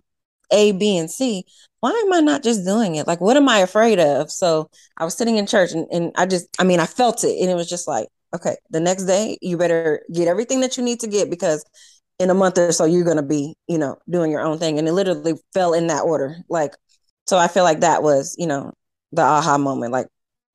a 0.52 0.72
b 0.74 0.98
and 0.98 1.10
c 1.10 1.46
why 1.80 1.92
am 1.92 2.12
i 2.12 2.20
not 2.20 2.44
just 2.44 2.66
doing 2.66 2.96
it? 2.96 3.08
Like 3.08 3.22
what 3.22 3.38
am 3.38 3.48
i 3.48 3.60
afraid 3.60 4.00
of? 4.00 4.30
So 4.32 4.70
i 4.98 5.06
was 5.06 5.16
sitting 5.16 5.38
in 5.38 5.48
church 5.48 5.72
and, 5.72 5.88
and 5.92 6.12
i 6.18 6.26
just 6.26 6.48
i 6.60 6.64
mean 6.64 6.80
i 6.80 6.86
felt 6.86 7.24
it 7.24 7.40
and 7.40 7.50
it 7.50 7.56
was 7.56 7.70
just 7.70 7.88
like 7.88 8.08
okay 8.36 8.58
the 8.70 8.80
next 8.80 9.06
day 9.06 9.38
you 9.42 9.58
better 9.58 10.04
get 10.14 10.28
everything 10.28 10.60
that 10.62 10.78
you 10.78 10.84
need 10.84 11.00
to 11.00 11.08
get 11.08 11.30
because 11.30 11.64
in 12.20 12.30
a 12.30 12.34
month 12.34 12.58
or 12.58 12.72
so 12.72 12.86
you're 12.86 13.06
going 13.06 13.18
to 13.18 13.24
be 13.24 13.56
you 13.68 13.78
know 13.78 13.98
doing 14.10 14.30
your 14.32 14.42
own 14.42 14.60
thing. 14.60 14.78
And 14.78 14.88
it 14.88 14.94
literally 14.94 15.34
fell 15.54 15.74
in 15.74 15.88
that 15.88 16.02
order. 16.02 16.38
Like 16.50 16.76
so 17.26 17.38
i 17.38 17.48
feel 17.48 17.64
like 17.64 17.82
that 17.82 18.04
was 18.04 18.36
you 18.38 18.48
know 18.48 18.74
the 19.12 19.22
aha 19.22 19.58
moment. 19.58 19.92
Like 19.92 20.08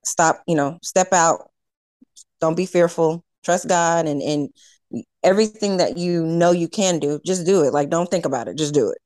stop 0.04 0.42
you 0.46 0.54
know 0.54 0.78
step 0.82 1.12
out. 1.12 1.50
Don't 2.40 2.56
be 2.56 2.66
fearful. 2.66 3.24
Trust 3.42 3.66
god 3.68 4.06
and 4.06 4.22
and 4.22 4.50
everything 5.24 5.78
that 5.78 5.96
you 5.96 6.24
know 6.24 6.52
you 6.52 6.68
can 6.68 6.98
do 6.98 7.20
just 7.24 7.46
do 7.46 7.64
it. 7.64 7.72
Like 7.72 7.90
don't 7.90 8.10
think 8.10 8.26
about 8.26 8.48
it. 8.48 8.56
Just 8.56 8.74
do 8.74 8.90
it. 8.90 8.98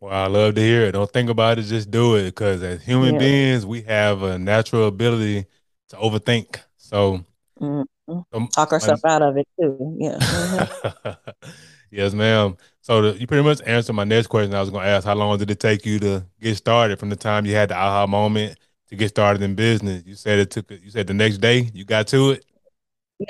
Well 0.00 0.12
i 0.12 0.26
love 0.26 0.56
to 0.56 0.60
hear 0.60 0.82
it. 0.82 0.92
Don't 0.92 1.10
think 1.10 1.30
about 1.30 1.58
it. 1.58 1.62
Just 1.62 1.90
do 1.90 2.16
it. 2.16 2.24
Because 2.24 2.62
as 2.62 2.82
human 2.82 3.14
yeah. 3.14 3.20
beings 3.20 3.64
we 3.64 3.82
have 3.82 4.22
a 4.22 4.38
natural 4.38 4.88
ability 4.88 5.46
to 5.90 5.96
overthink. 5.96 6.58
So 6.78 7.24
mm-hmm. 7.60 7.82
Um, 8.08 8.48
Talk 8.48 8.72
ourselves 8.72 9.04
out 9.04 9.22
of 9.22 9.36
it 9.36 9.48
too. 9.58 9.96
Yeah. 9.98 10.18
Mm-hmm. 10.18 11.30
yes, 11.90 12.12
ma'am. 12.12 12.56
So 12.80 13.02
the, 13.02 13.20
you 13.20 13.26
pretty 13.26 13.42
much 13.42 13.60
answered 13.66 13.94
my 13.94 14.04
next 14.04 14.28
question. 14.28 14.54
I 14.54 14.60
was 14.60 14.70
going 14.70 14.84
to 14.84 14.88
ask, 14.88 15.04
how 15.06 15.14
long 15.14 15.38
did 15.38 15.50
it 15.50 15.60
take 15.60 15.84
you 15.84 15.98
to 16.00 16.26
get 16.40 16.56
started 16.56 16.98
from 16.98 17.10
the 17.10 17.16
time 17.16 17.46
you 17.46 17.54
had 17.54 17.70
the 17.70 17.76
aha 17.76 18.06
moment 18.06 18.58
to 18.88 18.96
get 18.96 19.08
started 19.08 19.42
in 19.42 19.54
business? 19.54 20.04
You 20.06 20.14
said 20.14 20.38
it 20.38 20.50
took. 20.50 20.70
You 20.70 20.90
said 20.90 21.06
the 21.06 21.14
next 21.14 21.38
day 21.38 21.70
you 21.74 21.84
got 21.84 22.06
to 22.08 22.32
it. 22.32 22.44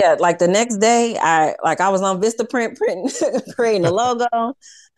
Yeah, 0.00 0.16
like 0.18 0.38
the 0.38 0.48
next 0.48 0.78
day, 0.78 1.16
I 1.20 1.54
like 1.62 1.80
I 1.80 1.90
was 1.90 2.02
on 2.02 2.20
Vistaprint 2.20 2.76
printing, 2.76 3.08
creating 3.54 3.84
a 3.84 3.92
logo, 3.92 4.26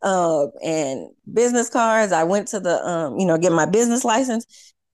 uh, 0.02 0.46
and 0.62 1.10
business 1.32 1.68
cards. 1.68 2.10
I 2.10 2.24
went 2.24 2.48
to 2.48 2.60
the, 2.60 2.82
um, 2.86 3.18
you 3.18 3.26
know, 3.26 3.36
get 3.36 3.52
my 3.52 3.66
business 3.66 4.02
license, 4.04 4.46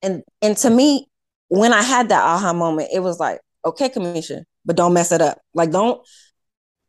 and 0.02 0.22
and 0.42 0.56
to 0.58 0.70
me, 0.70 1.06
when 1.48 1.72
I 1.72 1.82
had 1.82 2.08
that 2.08 2.22
aha 2.22 2.52
moment, 2.52 2.88
it 2.92 3.00
was 3.00 3.20
like, 3.20 3.40
okay, 3.64 3.88
Kamisha, 3.88 4.42
but 4.64 4.76
don't 4.76 4.94
mess 4.94 5.12
it 5.12 5.20
up. 5.20 5.38
Like 5.54 5.70
don't 5.70 6.00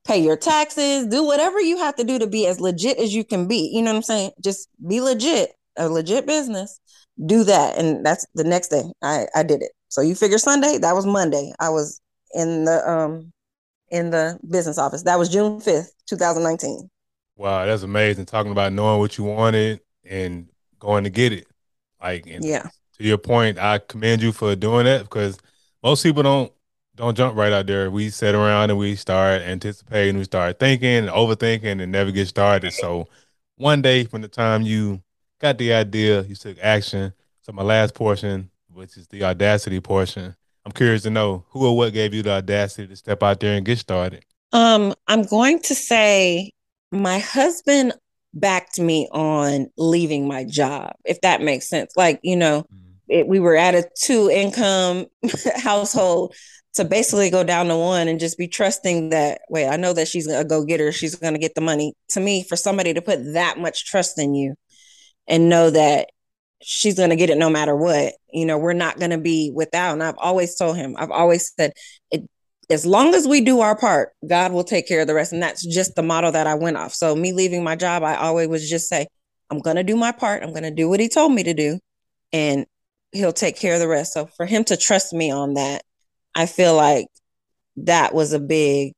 pay 0.05 0.19
your 0.19 0.37
taxes, 0.37 1.07
do 1.07 1.25
whatever 1.25 1.59
you 1.59 1.77
have 1.77 1.95
to 1.95 2.03
do 2.03 2.19
to 2.19 2.27
be 2.27 2.45
as 2.45 2.59
legit 2.59 2.97
as 2.97 3.13
you 3.13 3.23
can 3.23 3.47
be. 3.47 3.71
You 3.73 3.81
know 3.81 3.91
what 3.91 3.97
I'm 3.97 4.03
saying? 4.03 4.31
Just 4.43 4.69
be 4.87 5.01
legit, 5.01 5.51
a 5.77 5.89
legit 5.89 6.25
business. 6.25 6.79
Do 7.25 7.43
that. 7.45 7.77
And 7.77 8.05
that's 8.05 8.25
the 8.35 8.43
next 8.43 8.69
day 8.69 8.83
I, 9.01 9.27
I 9.35 9.43
did 9.43 9.61
it. 9.61 9.71
So 9.89 10.01
you 10.01 10.15
figure 10.15 10.37
Sunday, 10.37 10.77
that 10.77 10.93
was 10.93 11.05
Monday. 11.05 11.53
I 11.59 11.69
was 11.69 12.01
in 12.33 12.65
the 12.65 12.87
um 12.87 13.31
in 13.89 14.09
the 14.09 14.37
business 14.49 14.77
office. 14.77 15.03
That 15.03 15.17
was 15.17 15.29
June 15.29 15.59
5th, 15.59 15.89
2019. 16.07 16.89
Wow, 17.37 17.65
that's 17.65 17.83
amazing. 17.83 18.25
Talking 18.25 18.51
about 18.51 18.73
knowing 18.73 18.99
what 18.99 19.17
you 19.17 19.23
wanted 19.23 19.81
and 20.03 20.49
going 20.79 21.03
to 21.03 21.09
get 21.09 21.33
it. 21.33 21.47
Like 22.01 22.25
yeah. 22.25 22.63
To 22.97 23.03
your 23.03 23.17
point, 23.17 23.59
I 23.59 23.79
commend 23.79 24.21
you 24.21 24.31
for 24.31 24.55
doing 24.55 24.85
that 24.85 25.01
because 25.01 25.37
most 25.83 26.03
people 26.03 26.23
don't 26.23 26.51
don't 26.95 27.15
jump 27.15 27.35
right 27.35 27.51
out 27.51 27.67
there. 27.67 27.91
We 27.91 28.09
sit 28.09 28.35
around 28.35 28.69
and 28.69 28.79
we 28.79 28.95
start 28.95 29.41
anticipating, 29.41 30.17
we 30.17 30.23
start 30.23 30.59
thinking 30.59 30.89
and 30.89 31.09
overthinking 31.09 31.81
and 31.81 31.91
never 31.91 32.11
get 32.11 32.27
started. 32.27 32.73
So 32.73 33.07
one 33.57 33.81
day 33.81 34.05
from 34.05 34.21
the 34.21 34.27
time 34.27 34.61
you 34.61 35.01
got 35.39 35.57
the 35.57 35.73
idea, 35.73 36.21
you 36.23 36.35
took 36.35 36.57
action. 36.61 37.13
So 37.41 37.51
my 37.51 37.63
last 37.63 37.93
portion, 37.93 38.49
which 38.71 38.97
is 38.97 39.07
the 39.07 39.23
audacity 39.23 39.79
portion, 39.79 40.35
I'm 40.65 40.71
curious 40.71 41.03
to 41.03 41.09
know 41.09 41.45
who 41.49 41.67
or 41.67 41.77
what 41.77 41.93
gave 41.93 42.13
you 42.13 42.23
the 42.23 42.31
audacity 42.31 42.87
to 42.87 42.95
step 42.95 43.21
out 43.21 43.39
there 43.39 43.55
and 43.55 43.65
get 43.65 43.77
started. 43.77 44.25
Um, 44.51 44.93
I'm 45.07 45.23
going 45.23 45.59
to 45.63 45.75
say 45.75 46.51
my 46.91 47.19
husband 47.19 47.93
backed 48.33 48.79
me 48.79 49.07
on 49.11 49.67
leaving 49.77 50.27
my 50.27 50.43
job, 50.45 50.93
if 51.03 51.21
that 51.21 51.41
makes 51.41 51.69
sense. 51.69 51.93
Like, 51.95 52.19
you 52.23 52.35
know, 52.35 52.61
mm-hmm. 52.61 52.91
it, 53.09 53.27
we 53.27 53.39
were 53.39 53.55
at 53.55 53.75
a 53.75 53.87
two 54.01 54.29
income 54.29 55.05
household 55.55 56.33
to 56.75 56.83
basically 56.83 57.29
go 57.29 57.43
down 57.43 57.67
to 57.67 57.77
one 57.77 58.07
and 58.07 58.19
just 58.19 58.37
be 58.37 58.47
trusting 58.47 59.09
that 59.09 59.41
wait 59.49 59.67
i 59.67 59.75
know 59.75 59.93
that 59.93 60.07
she's 60.07 60.27
a 60.27 60.43
go-getter 60.43 60.91
she's 60.91 61.15
going 61.15 61.33
to 61.33 61.39
get 61.39 61.55
the 61.55 61.61
money. 61.61 61.93
To 62.09 62.19
me 62.19 62.43
for 62.43 62.55
somebody 62.55 62.93
to 62.93 63.01
put 63.01 63.33
that 63.33 63.57
much 63.57 63.85
trust 63.85 64.19
in 64.19 64.35
you 64.35 64.55
and 65.27 65.49
know 65.49 65.69
that 65.69 66.09
she's 66.61 66.95
going 66.95 67.09
to 67.09 67.15
get 67.15 67.29
it 67.29 67.37
no 67.37 67.49
matter 67.49 67.75
what 67.75 68.13
you 68.31 68.45
know 68.45 68.57
we're 68.57 68.73
not 68.73 68.99
going 68.99 69.11
to 69.11 69.17
be 69.17 69.51
without. 69.53 69.93
And 69.93 70.03
i've 70.03 70.17
always 70.17 70.55
told 70.55 70.77
him 70.77 70.95
i've 70.97 71.11
always 71.11 71.51
said 71.57 71.73
it 72.11 72.23
as 72.69 72.85
long 72.85 73.13
as 73.13 73.27
we 73.27 73.41
do 73.41 73.59
our 73.59 73.77
part 73.77 74.09
god 74.27 74.51
will 74.51 74.63
take 74.63 74.87
care 74.87 75.01
of 75.01 75.07
the 75.07 75.13
rest. 75.13 75.33
And 75.33 75.41
that's 75.41 75.65
just 75.65 75.95
the 75.95 76.03
model 76.03 76.31
that 76.31 76.47
i 76.47 76.55
went 76.55 76.77
off. 76.77 76.93
So 76.93 77.15
me 77.15 77.33
leaving 77.33 77.63
my 77.63 77.75
job 77.75 78.03
i 78.03 78.15
always 78.15 78.47
was 78.47 78.69
just 78.69 78.89
say 78.89 79.07
i'm 79.49 79.59
going 79.59 79.77
to 79.77 79.83
do 79.83 79.95
my 79.95 80.11
part. 80.11 80.43
I'm 80.43 80.51
going 80.51 80.63
to 80.63 80.71
do 80.71 80.89
what 80.89 80.99
he 80.99 81.09
told 81.09 81.31
me 81.31 81.43
to 81.43 81.53
do 81.53 81.79
and 82.33 82.65
he'll 83.11 83.33
take 83.33 83.57
care 83.57 83.75
of 83.75 83.79
the 83.79 83.87
rest. 83.87 84.13
So 84.13 84.27
for 84.37 84.45
him 84.45 84.63
to 84.65 84.77
trust 84.77 85.13
me 85.13 85.31
on 85.31 85.53
that 85.53 85.83
I 86.35 86.45
feel 86.45 86.75
like 86.75 87.07
that 87.77 88.13
was 88.13 88.33
a 88.33 88.39
big 88.39 88.93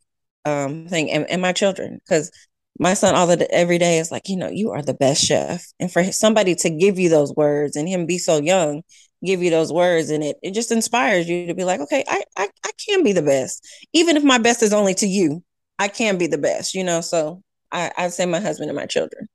um, 0.46 0.88
thing, 0.88 1.12
and, 1.12 1.30
and 1.30 1.42
my 1.42 1.54
children, 1.54 2.00
because 2.04 2.32
my 2.80 2.94
son 2.94 3.16
all 3.16 3.28
the 3.28 3.50
every 3.52 3.78
day 3.78 4.00
is 4.00 4.12
like, 4.12 4.30
you 4.30 4.38
know, 4.38 4.50
you 4.50 4.72
are 4.72 4.82
the 4.82 4.94
best 4.94 5.24
chef, 5.24 5.66
and 5.80 5.92
for 5.92 6.04
somebody 6.12 6.56
to 6.56 6.70
give 6.70 7.00
you 7.00 7.10
those 7.10 7.34
words 7.36 7.76
and 7.76 7.88
him 7.88 8.06
be 8.06 8.18
so 8.18 8.40
young, 8.40 8.84
give 9.26 9.42
you 9.42 9.50
those 9.50 9.74
words, 9.74 10.10
and 10.10 10.24
it 10.24 10.38
it 10.44 10.54
just 10.54 10.72
inspires 10.72 11.28
you 11.28 11.48
to 11.48 11.56
be 11.56 11.64
like, 11.64 11.80
okay, 11.82 12.04
I 12.08 12.24
I, 12.38 12.50
I 12.66 12.72
can 12.88 13.04
be 13.04 13.14
the 13.14 13.22
best, 13.22 13.66
even 13.94 14.18
if 14.18 14.24
my 14.24 14.38
best 14.38 14.64
is 14.64 14.74
only 14.74 14.94
to 14.96 15.08
you, 15.08 15.44
I 15.80 15.88
can 15.88 16.18
be 16.18 16.28
the 16.28 16.38
best, 16.38 16.74
you 16.76 16.84
know. 16.84 17.02
So 17.02 17.42
I 17.72 17.92
I 17.98 18.08
say 18.10 18.26
my 18.26 18.40
husband 18.40 18.70
and 18.70 18.78
my 18.78 18.86
children. 18.86 19.28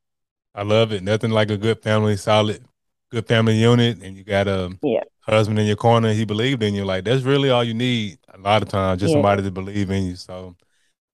I 0.55 0.63
love 0.63 0.93
it. 0.93 1.03
Nothing 1.03 1.31
like 1.31 1.51
a 1.51 1.57
good 1.57 1.83
family, 1.83 2.17
solid, 2.17 2.65
good 3.11 3.27
family 3.27 3.57
unit, 3.57 4.03
and 4.03 4.17
you 4.17 4.25
got 4.25 4.49
a 4.49 4.67
um, 4.67 4.81
yeah 4.83 5.03
husband 5.23 5.59
in 5.59 5.67
your 5.67 5.77
corner, 5.77 6.13
he 6.13 6.25
believed 6.25 6.63
in 6.63 6.75
you. 6.75 6.85
Like 6.85 7.05
that's 7.05 7.23
really 7.23 7.51
all 7.51 7.65
you 7.65 7.75
need 7.75 8.19
a 8.33 8.39
lot 8.39 8.63
of 8.63 8.69
times, 8.69 9.01
just 9.01 9.11
yeah. 9.11 9.17
somebody 9.17 9.43
to 9.43 9.51
believe 9.51 9.91
in 9.91 10.05
you. 10.05 10.17
So 10.17 10.57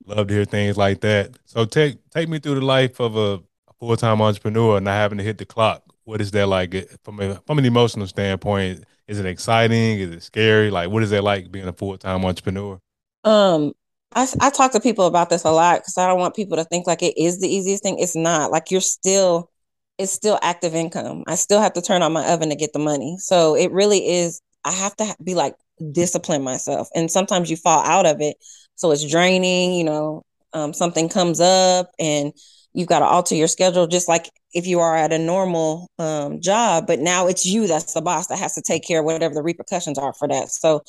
love 0.07 0.27
to 0.29 0.35
hear 0.35 0.45
things 0.45 0.77
like 0.77 1.01
that. 1.01 1.37
So 1.45 1.65
take 1.65 1.99
take 2.11 2.29
me 2.29 2.39
through 2.39 2.57
the 2.57 2.65
life 2.65 3.01
of 3.01 3.17
a 3.17 3.41
full 3.79 3.97
time 3.97 4.21
entrepreneur, 4.21 4.81
not 4.81 4.93
having 4.93 5.19
to 5.19 5.25
hit 5.25 5.39
the 5.39 5.47
clock. 5.47 5.83
What 6.05 6.21
is 6.21 6.31
that 6.33 6.47
like 6.47 6.75
from 7.05 7.21
a 7.21 7.37
from 7.47 7.59
an 7.59 7.65
emotional 7.65 8.07
standpoint? 8.07 8.85
Is 9.07 9.19
it 9.19 9.27
exciting? 9.27 10.01
Is 10.01 10.11
it 10.11 10.23
scary? 10.23 10.71
Like 10.71 10.91
what 10.91 11.03
is 11.03 11.11
that 11.11 11.23
like 11.23 11.51
being 11.51 11.69
a 11.69 11.73
full 11.73 11.97
time 11.99 12.25
entrepreneur? 12.25 12.81
Um, 13.25 13.73
I, 14.15 14.27
I 14.41 14.51
talk 14.51 14.73
to 14.73 14.81
people 14.81 15.07
about 15.07 15.29
this 15.29 15.45
a 15.45 15.51
lot 15.51 15.81
because 15.81 15.99
I 15.99 16.07
don't 16.07 16.19
want 16.19 16.35
people 16.35 16.57
to 16.57 16.65
think 16.65 16.87
like 16.87 17.03
it 17.03 17.19
is 17.19 17.41
the 17.41 17.49
easiest 17.49 17.83
thing. 17.83 17.99
It's 17.99 18.17
not. 18.17 18.51
Like 18.51 18.71
you're 18.71 18.81
still 18.81 19.51
it's 19.99 20.13
still 20.13 20.39
active 20.43 20.75
income. 20.75 21.25
I 21.27 21.35
still 21.35 21.61
have 21.61 21.73
to 21.75 21.83
turn 21.83 22.03
on 22.03 22.13
my 22.13 22.27
oven 22.33 22.51
to 22.51 22.57
get 22.57 22.73
the 22.73 22.79
money. 22.79 23.17
So 23.19 23.55
it 23.57 23.73
really 23.73 24.09
is, 24.09 24.41
I 24.65 24.73
have 24.73 24.97
to 24.97 25.17
be 25.23 25.35
like 25.35 25.55
discipline 25.93 26.43
myself. 26.43 26.89
And 26.95 27.11
sometimes 27.11 27.51
you 27.51 27.57
fall 27.57 27.85
out 27.85 28.07
of 28.07 28.21
it. 28.21 28.37
So 28.77 28.91
it's 28.93 29.09
draining, 29.09 29.75
you 29.75 29.85
know, 29.85 30.23
um, 30.53 30.73
something 30.73 31.09
comes 31.09 31.41
up 31.41 31.91
and 31.99 32.33
you've 32.73 32.89
got 32.89 33.01
to 33.01 33.05
alter 33.05 33.35
your 33.35 33.49
schedule 33.49 33.87
just 33.87 34.09
like 34.09 34.31
if 34.55 34.67
you 34.67 34.81
are 34.81 34.97
at 34.97 35.13
a 35.13 35.19
normal 35.19 35.91
um, 35.99 36.41
job 36.41 36.87
but 36.87 36.99
now 37.01 37.27
it's 37.27 37.45
you 37.45 37.67
that's 37.67 37.93
the 37.95 38.01
boss 38.01 38.29
that 38.29 38.39
has 38.39 38.55
to 38.55 38.63
take 38.63 38.87
care 38.87 39.01
of 39.01 39.05
whatever 39.05 39.35
the 39.35 39.43
repercussions 39.43 39.99
are 39.99 40.15
for 40.15 40.29
that 40.29 40.49
so 40.51 40.83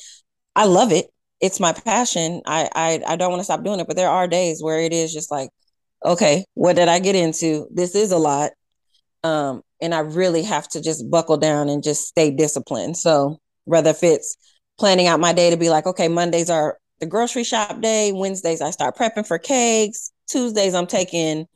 i 0.56 0.64
love 0.64 0.92
it 0.92 1.06
it's 1.40 1.60
my 1.60 1.72
passion 1.72 2.40
i 2.46 2.68
i, 2.74 3.02
I 3.06 3.16
don't 3.16 3.30
want 3.30 3.40
to 3.40 3.44
stop 3.44 3.64
doing 3.64 3.80
it 3.80 3.86
but 3.86 3.96
there 3.96 4.08
are 4.08 4.28
days 4.28 4.62
where 4.62 4.80
it 4.80 4.92
is 4.92 5.12
just 5.12 5.30
like 5.30 5.50
okay 6.04 6.44
what 6.54 6.76
did 6.76 6.88
i 6.88 6.98
get 6.98 7.16
into 7.16 7.66
this 7.72 7.94
is 7.94 8.12
a 8.12 8.18
lot 8.18 8.52
um, 9.22 9.62
and 9.80 9.94
I 9.94 10.00
really 10.00 10.42
have 10.42 10.68
to 10.68 10.80
just 10.80 11.10
buckle 11.10 11.36
down 11.36 11.68
and 11.68 11.82
just 11.82 12.06
stay 12.06 12.30
disciplined. 12.30 12.96
So 12.96 13.38
whether 13.64 13.90
if 13.90 14.02
it's 14.02 14.36
planning 14.78 15.06
out 15.06 15.20
my 15.20 15.32
day 15.32 15.50
to 15.50 15.56
be 15.56 15.70
like, 15.70 15.86
okay, 15.86 16.08
Mondays 16.08 16.50
are 16.50 16.78
the 17.00 17.06
grocery 17.06 17.44
shop 17.44 17.80
day, 17.80 18.12
Wednesdays 18.12 18.60
I 18.60 18.70
start 18.70 18.96
prepping 18.96 19.26
for 19.26 19.38
cakes, 19.38 20.10
Tuesdays 20.28 20.74
I'm 20.74 20.86
taking 20.86 21.46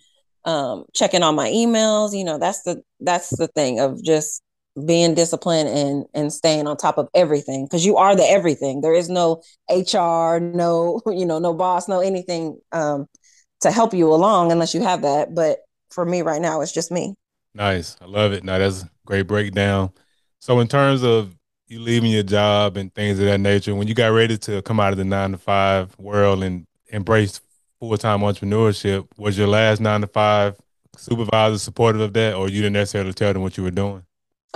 um 0.45 0.85
checking 0.95 1.23
on 1.23 1.35
my 1.35 1.49
emails, 1.49 2.17
you 2.17 2.25
know, 2.25 2.39
that's 2.39 2.63
the 2.63 2.83
that's 3.01 3.31
the 3.31 3.49
thing 3.49 3.81
of 3.81 4.03
just 4.03 4.43
being 4.87 5.15
disciplined 5.15 5.69
and 5.69 6.05
and 6.15 6.33
staying 6.33 6.67
on 6.67 6.77
top 6.77 6.99
of 6.99 7.09
everything 7.15 7.65
because 7.65 7.87
you 7.87 7.97
are 7.97 8.17
the 8.17 8.25
everything. 8.25 8.81
There 8.81 8.95
is 8.95 9.09
no 9.09 9.43
HR, 9.71 10.41
no, 10.41 11.01
you 11.07 11.25
know, 11.27 11.39
no 11.39 11.55
boss, 11.55 11.89
no 11.89 12.01
anything 12.01 12.59
um 12.73 13.07
to 13.61 13.71
help 13.71 13.95
you 13.95 14.13
along 14.13 14.53
unless 14.53 14.75
you 14.75 14.83
have 14.83 15.03
that, 15.03 15.35
but 15.35 15.61
for 15.91 16.05
me 16.05 16.23
right 16.23 16.43
now 16.43 16.61
it's 16.61 16.73
just 16.73 16.91
me. 16.91 17.15
Nice. 17.55 17.97
I 18.01 18.07
love 18.07 18.33
it. 18.33 18.45
Now 18.45 18.59
that's 18.59 18.83
a 18.83 18.91
great 19.07 19.27
breakdown. 19.27 19.93
So 20.41 20.61
in 20.61 20.69
terms 20.69 21.03
of 21.03 21.37
you 21.69 21.81
leaving 21.81 22.11
your 22.11 22.23
job 22.23 22.77
and 22.77 22.95
things 22.95 23.19
of 23.19 23.27
that 23.27 23.39
nature, 23.39 23.75
when 23.75 23.89
you 23.89 23.95
got 23.95 24.09
ready 24.09 24.37
to 24.39 24.61
come 24.63 24.81
out 24.81 24.93
of 24.93 24.99
the 24.99 25.05
nine 25.05 25.33
to 25.33 25.39
five 25.39 25.97
world 25.99 26.43
and 26.43 26.67
embrace 26.89 27.41
full 27.79 27.97
time 27.97 28.21
entrepreneurship, 28.21 29.07
was 29.17 29.39
your 29.39 29.47
last 29.47 29.81
nine 29.81 30.01
to 30.01 30.07
five 30.07 30.57
supervisor 30.97 31.59
supportive 31.59 32.01
of 32.01 32.13
that, 32.15 32.35
or 32.35 32.49
you 32.49 32.61
didn't 32.61 32.75
necessarily 32.75 33.13
tell 33.13 33.33
them 33.33 33.43
what 33.43 33.57
you 33.57 33.63
were 33.63 33.71
doing? 33.71 34.05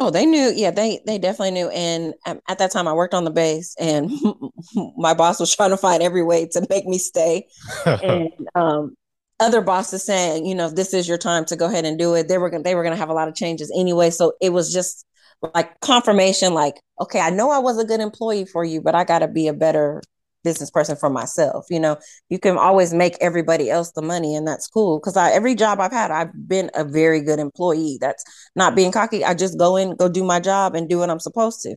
Oh, 0.00 0.10
they 0.10 0.26
knew. 0.26 0.52
Yeah, 0.54 0.70
they 0.70 1.00
they 1.06 1.18
definitely 1.18 1.50
knew. 1.52 1.68
And 1.70 2.14
at 2.26 2.58
that 2.58 2.70
time, 2.70 2.86
I 2.86 2.92
worked 2.92 3.14
on 3.14 3.24
the 3.24 3.30
base, 3.30 3.74
and 3.80 4.10
my 4.96 5.14
boss 5.14 5.40
was 5.40 5.54
trying 5.54 5.70
to 5.70 5.76
find 5.76 6.02
every 6.02 6.22
way 6.22 6.46
to 6.52 6.66
make 6.70 6.86
me 6.86 6.98
stay. 6.98 7.48
and 7.86 8.30
um, 8.54 8.96
other 9.40 9.60
bosses 9.60 10.04
saying, 10.04 10.46
you 10.46 10.54
know, 10.54 10.68
this 10.68 10.92
is 10.92 11.08
your 11.08 11.18
time 11.18 11.44
to 11.46 11.56
go 11.56 11.66
ahead 11.66 11.84
and 11.84 11.98
do 11.98 12.14
it. 12.14 12.28
They 12.28 12.38
were 12.38 12.50
gonna, 12.50 12.64
they 12.64 12.74
were 12.74 12.82
going 12.82 12.94
to 12.94 12.98
have 12.98 13.08
a 13.08 13.14
lot 13.14 13.28
of 13.28 13.34
changes 13.34 13.72
anyway, 13.76 14.10
so 14.10 14.32
it 14.40 14.50
was 14.50 14.72
just 14.72 15.06
like 15.54 15.78
confirmation 15.80 16.54
like, 16.54 16.80
okay, 17.00 17.20
I 17.20 17.30
know 17.30 17.50
I 17.50 17.58
was 17.58 17.78
a 17.78 17.84
good 17.84 18.00
employee 18.00 18.44
for 18.44 18.64
you, 18.64 18.80
but 18.80 18.94
I 18.94 19.04
got 19.04 19.20
to 19.20 19.28
be 19.28 19.48
a 19.48 19.52
better 19.52 20.02
business 20.44 20.70
person 20.70 20.96
for 20.96 21.10
myself. 21.10 21.66
You 21.70 21.80
know, 21.80 21.96
you 22.28 22.38
can 22.38 22.56
always 22.56 22.94
make 22.94 23.16
everybody 23.20 23.70
else 23.70 23.92
the 23.92 24.02
money 24.02 24.34
and 24.34 24.46
that's 24.46 24.68
cool 24.68 25.02
I 25.16 25.32
every 25.32 25.54
job 25.54 25.80
I've 25.80 25.92
had, 25.92 26.10
I've 26.10 26.48
been 26.48 26.70
a 26.74 26.84
very 26.84 27.20
good 27.22 27.38
employee. 27.38 27.98
That's 28.00 28.24
not 28.56 28.74
being 28.74 28.92
cocky. 28.92 29.24
I 29.24 29.34
just 29.34 29.58
go 29.58 29.76
in, 29.76 29.96
go 29.96 30.08
do 30.08 30.24
my 30.24 30.40
job 30.40 30.74
and 30.74 30.88
do 30.88 30.98
what 30.98 31.10
I'm 31.10 31.20
supposed 31.20 31.62
to. 31.62 31.76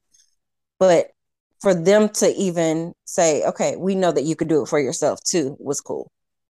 But 0.80 1.08
for 1.62 1.74
them 1.74 2.10
to 2.10 2.28
even 2.34 2.94
say, 3.06 3.44
okay, 3.46 3.76
we 3.78 3.96
know 3.96 4.12
that 4.12 4.24
you 4.24 4.36
could 4.36 4.48
do 4.48 4.64
it 4.64 4.68
for 4.68 4.80
yourself 4.80 5.20
too 5.24 5.56
was 5.60 5.82
cool. 5.82 6.12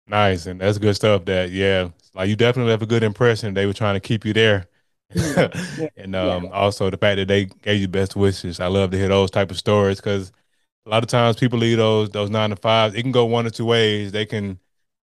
Nice, 0.07 0.45
and 0.45 0.59
that's 0.59 0.77
good 0.77 0.95
stuff. 0.95 1.25
That 1.25 1.51
yeah, 1.51 1.89
like 2.13 2.29
you 2.29 2.35
definitely 2.35 2.71
have 2.71 2.81
a 2.81 2.87
good 2.87 3.03
impression. 3.03 3.53
They 3.53 3.65
were 3.65 3.73
trying 3.73 3.95
to 3.95 3.99
keep 3.99 4.25
you 4.25 4.33
there, 4.33 4.67
yeah. 5.15 5.49
and 5.95 6.15
um, 6.15 6.45
yeah. 6.45 6.49
also 6.49 6.89
the 6.89 6.97
fact 6.97 7.17
that 7.17 7.27
they 7.27 7.45
gave 7.45 7.79
you 7.79 7.87
best 7.87 8.15
wishes. 8.15 8.59
I 8.59 8.67
love 8.67 8.91
to 8.91 8.97
hear 8.97 9.07
those 9.07 9.31
type 9.31 9.49
of 9.49 9.57
stories 9.57 9.97
because 9.97 10.31
a 10.85 10.89
lot 10.89 11.03
of 11.03 11.09
times 11.09 11.37
people 11.37 11.59
leave 11.59 11.77
those 11.77 12.09
those 12.09 12.29
nine 12.29 12.49
to 12.49 12.55
fives. 12.57 12.95
It 12.95 13.03
can 13.03 13.11
go 13.11 13.25
one 13.25 13.47
or 13.47 13.49
two 13.49 13.65
ways. 13.65 14.11
They 14.11 14.25
can 14.25 14.59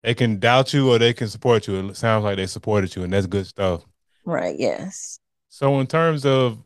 they 0.02 0.14
can 0.14 0.38
doubt 0.38 0.74
you 0.74 0.92
or 0.92 0.98
they 0.98 1.14
can 1.14 1.28
support 1.28 1.66
you. 1.66 1.88
It 1.88 1.96
sounds 1.96 2.24
like 2.24 2.36
they 2.36 2.46
supported 2.46 2.94
you, 2.94 3.04
and 3.04 3.12
that's 3.12 3.26
good 3.26 3.46
stuff. 3.46 3.84
Right. 4.26 4.58
Yes. 4.58 5.18
So 5.48 5.80
in 5.80 5.86
terms 5.86 6.26
of 6.26 6.58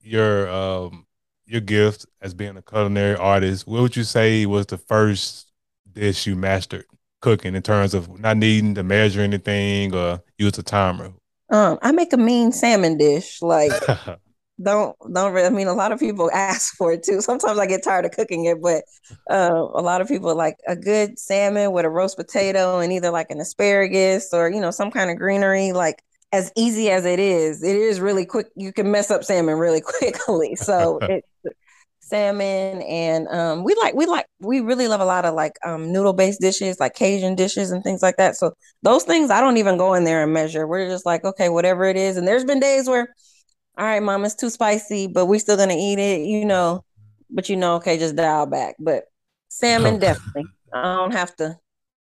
your 0.00 0.48
um 0.48 1.06
your 1.44 1.60
gift 1.60 2.06
as 2.22 2.34
being 2.34 2.56
a 2.56 2.62
culinary 2.62 3.16
artist, 3.16 3.66
what 3.66 3.82
would 3.82 3.96
you 3.96 4.04
say 4.04 4.46
was 4.46 4.66
the 4.66 4.78
first 4.78 5.52
dish 5.92 6.26
you 6.26 6.34
mastered? 6.34 6.86
Cooking 7.20 7.54
in 7.54 7.62
terms 7.62 7.94
of 7.94 8.18
not 8.20 8.36
needing 8.36 8.74
to 8.74 8.82
measure 8.82 9.20
anything 9.20 9.94
or 9.94 10.22
use 10.38 10.58
a 10.58 10.62
timer? 10.62 11.12
Um, 11.50 11.78
I 11.82 11.92
make 11.92 12.12
a 12.12 12.16
mean 12.16 12.52
salmon 12.52 12.98
dish. 12.98 13.40
Like, 13.40 13.72
don't 14.62 14.96
don't. 15.12 15.36
I 15.36 15.50
mean, 15.50 15.68
a 15.68 15.74
lot 15.74 15.92
of 15.92 15.98
people 15.98 16.30
ask 16.34 16.74
for 16.76 16.92
it 16.92 17.02
too. 17.02 17.20
Sometimes 17.20 17.58
I 17.58 17.66
get 17.66 17.84
tired 17.84 18.04
of 18.04 18.12
cooking 18.12 18.44
it, 18.44 18.60
but 18.60 18.84
uh, 19.30 19.66
a 19.74 19.82
lot 19.82 20.00
of 20.00 20.08
people 20.08 20.34
like 20.34 20.56
a 20.66 20.76
good 20.76 21.18
salmon 21.18 21.72
with 21.72 21.84
a 21.84 21.90
roast 21.90 22.16
potato 22.16 22.78
and 22.80 22.92
either 22.92 23.10
like 23.10 23.30
an 23.30 23.40
asparagus 23.40 24.32
or 24.32 24.50
you 24.50 24.60
know 24.60 24.70
some 24.70 24.90
kind 24.90 25.10
of 25.10 25.16
greenery. 25.16 25.72
Like 25.72 26.02
as 26.32 26.52
easy 26.56 26.90
as 26.90 27.06
it 27.06 27.18
is, 27.18 27.62
it 27.62 27.76
is 27.76 28.00
really 28.00 28.26
quick. 28.26 28.48
You 28.56 28.72
can 28.72 28.90
mess 28.90 29.10
up 29.10 29.24
salmon 29.24 29.58
really 29.58 29.80
quickly. 29.98 30.54
So 30.56 30.98
it 30.98 31.24
salmon 32.08 32.82
and 32.82 33.28
um 33.28 33.64
we 33.64 33.74
like 33.74 33.94
we 33.94 34.06
like 34.06 34.26
we 34.40 34.60
really 34.60 34.88
love 34.88 35.00
a 35.00 35.04
lot 35.04 35.24
of 35.24 35.34
like 35.34 35.52
um 35.64 35.92
noodle 35.92 36.12
based 36.14 36.40
dishes 36.40 36.80
like 36.80 36.94
cajun 36.94 37.34
dishes 37.34 37.70
and 37.70 37.84
things 37.84 38.02
like 38.02 38.16
that. 38.16 38.36
So 38.36 38.52
those 38.82 39.04
things 39.04 39.30
i 39.30 39.40
don't 39.40 39.58
even 39.58 39.76
go 39.76 39.94
in 39.94 40.04
there 40.04 40.22
and 40.22 40.32
measure. 40.32 40.66
We're 40.66 40.88
just 40.88 41.06
like 41.06 41.24
okay 41.24 41.48
whatever 41.48 41.84
it 41.84 41.96
is. 41.96 42.16
And 42.16 42.26
there's 42.26 42.44
been 42.44 42.60
days 42.60 42.88
where 42.88 43.08
all 43.78 43.84
right 43.86 44.02
mom 44.02 44.24
it's 44.24 44.34
too 44.34 44.50
spicy 44.50 45.06
but 45.06 45.26
we're 45.26 45.38
still 45.38 45.56
gonna 45.56 45.76
eat 45.76 45.98
it 45.98 46.22
you 46.22 46.44
know? 46.44 46.84
But 47.30 47.48
you 47.48 47.56
know 47.56 47.76
okay 47.76 47.98
just 47.98 48.16
dial 48.16 48.46
back. 48.46 48.76
But 48.78 49.04
salmon 49.48 49.98
definitely. 49.98 50.50
I 50.72 50.82
don't 50.82 51.12
have 51.12 51.34
to. 51.36 51.56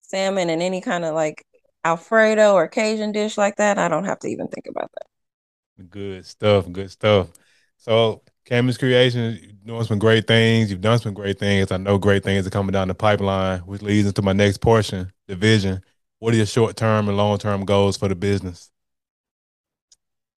Salmon 0.03 0.51
and 0.51 0.63
any 0.63 0.81
kind 0.81 1.05
of 1.05 1.15
like 1.15 1.45
alfredo 1.85 2.55
or 2.55 2.69
cajun 2.69 3.13
dish 3.13 3.37
like 3.39 3.57
that 3.57 3.79
i 3.79 3.89
don't 3.89 4.05
have 4.05 4.19
to 4.19 4.29
even 4.29 4.49
think 4.49 4.67
about 4.69 4.91
that. 4.95 5.07
Good 5.91 6.25
stuff 6.27 6.71
good 6.71 6.91
stuff. 6.91 7.31
So 7.79 8.24
Kami's 8.45 8.77
Kreations, 8.77 9.41
you're 9.43 9.53
doing 9.65 9.85
some 9.85 9.99
great 9.99 10.27
things. 10.27 10.71
You've 10.71 10.83
done 10.83 10.99
some 10.99 11.15
great 11.15 11.39
things. 11.39 11.73
I 11.73 11.79
know 11.79 11.97
great 11.97 12.23
things 12.23 12.47
are 12.47 12.51
coming 12.51 12.73
down 12.73 12.89
the 12.89 12.95
pipeline, 12.95 13.61
which 13.61 13.81
leads 13.81 14.07
into 14.07 14.21
my 14.21 14.35
next 14.35 14.59
portion, 14.59 15.11
the 15.27 15.35
vision. 15.35 15.81
What 16.19 16.35
are 16.35 16.37
your 16.37 16.47
short 16.47 16.77
term 16.77 17.09
and 17.09 17.17
long 17.17 17.39
term 17.39 17.65
goals 17.65 17.97
for 17.97 18.09
the 18.09 18.15
business? 18.15 18.71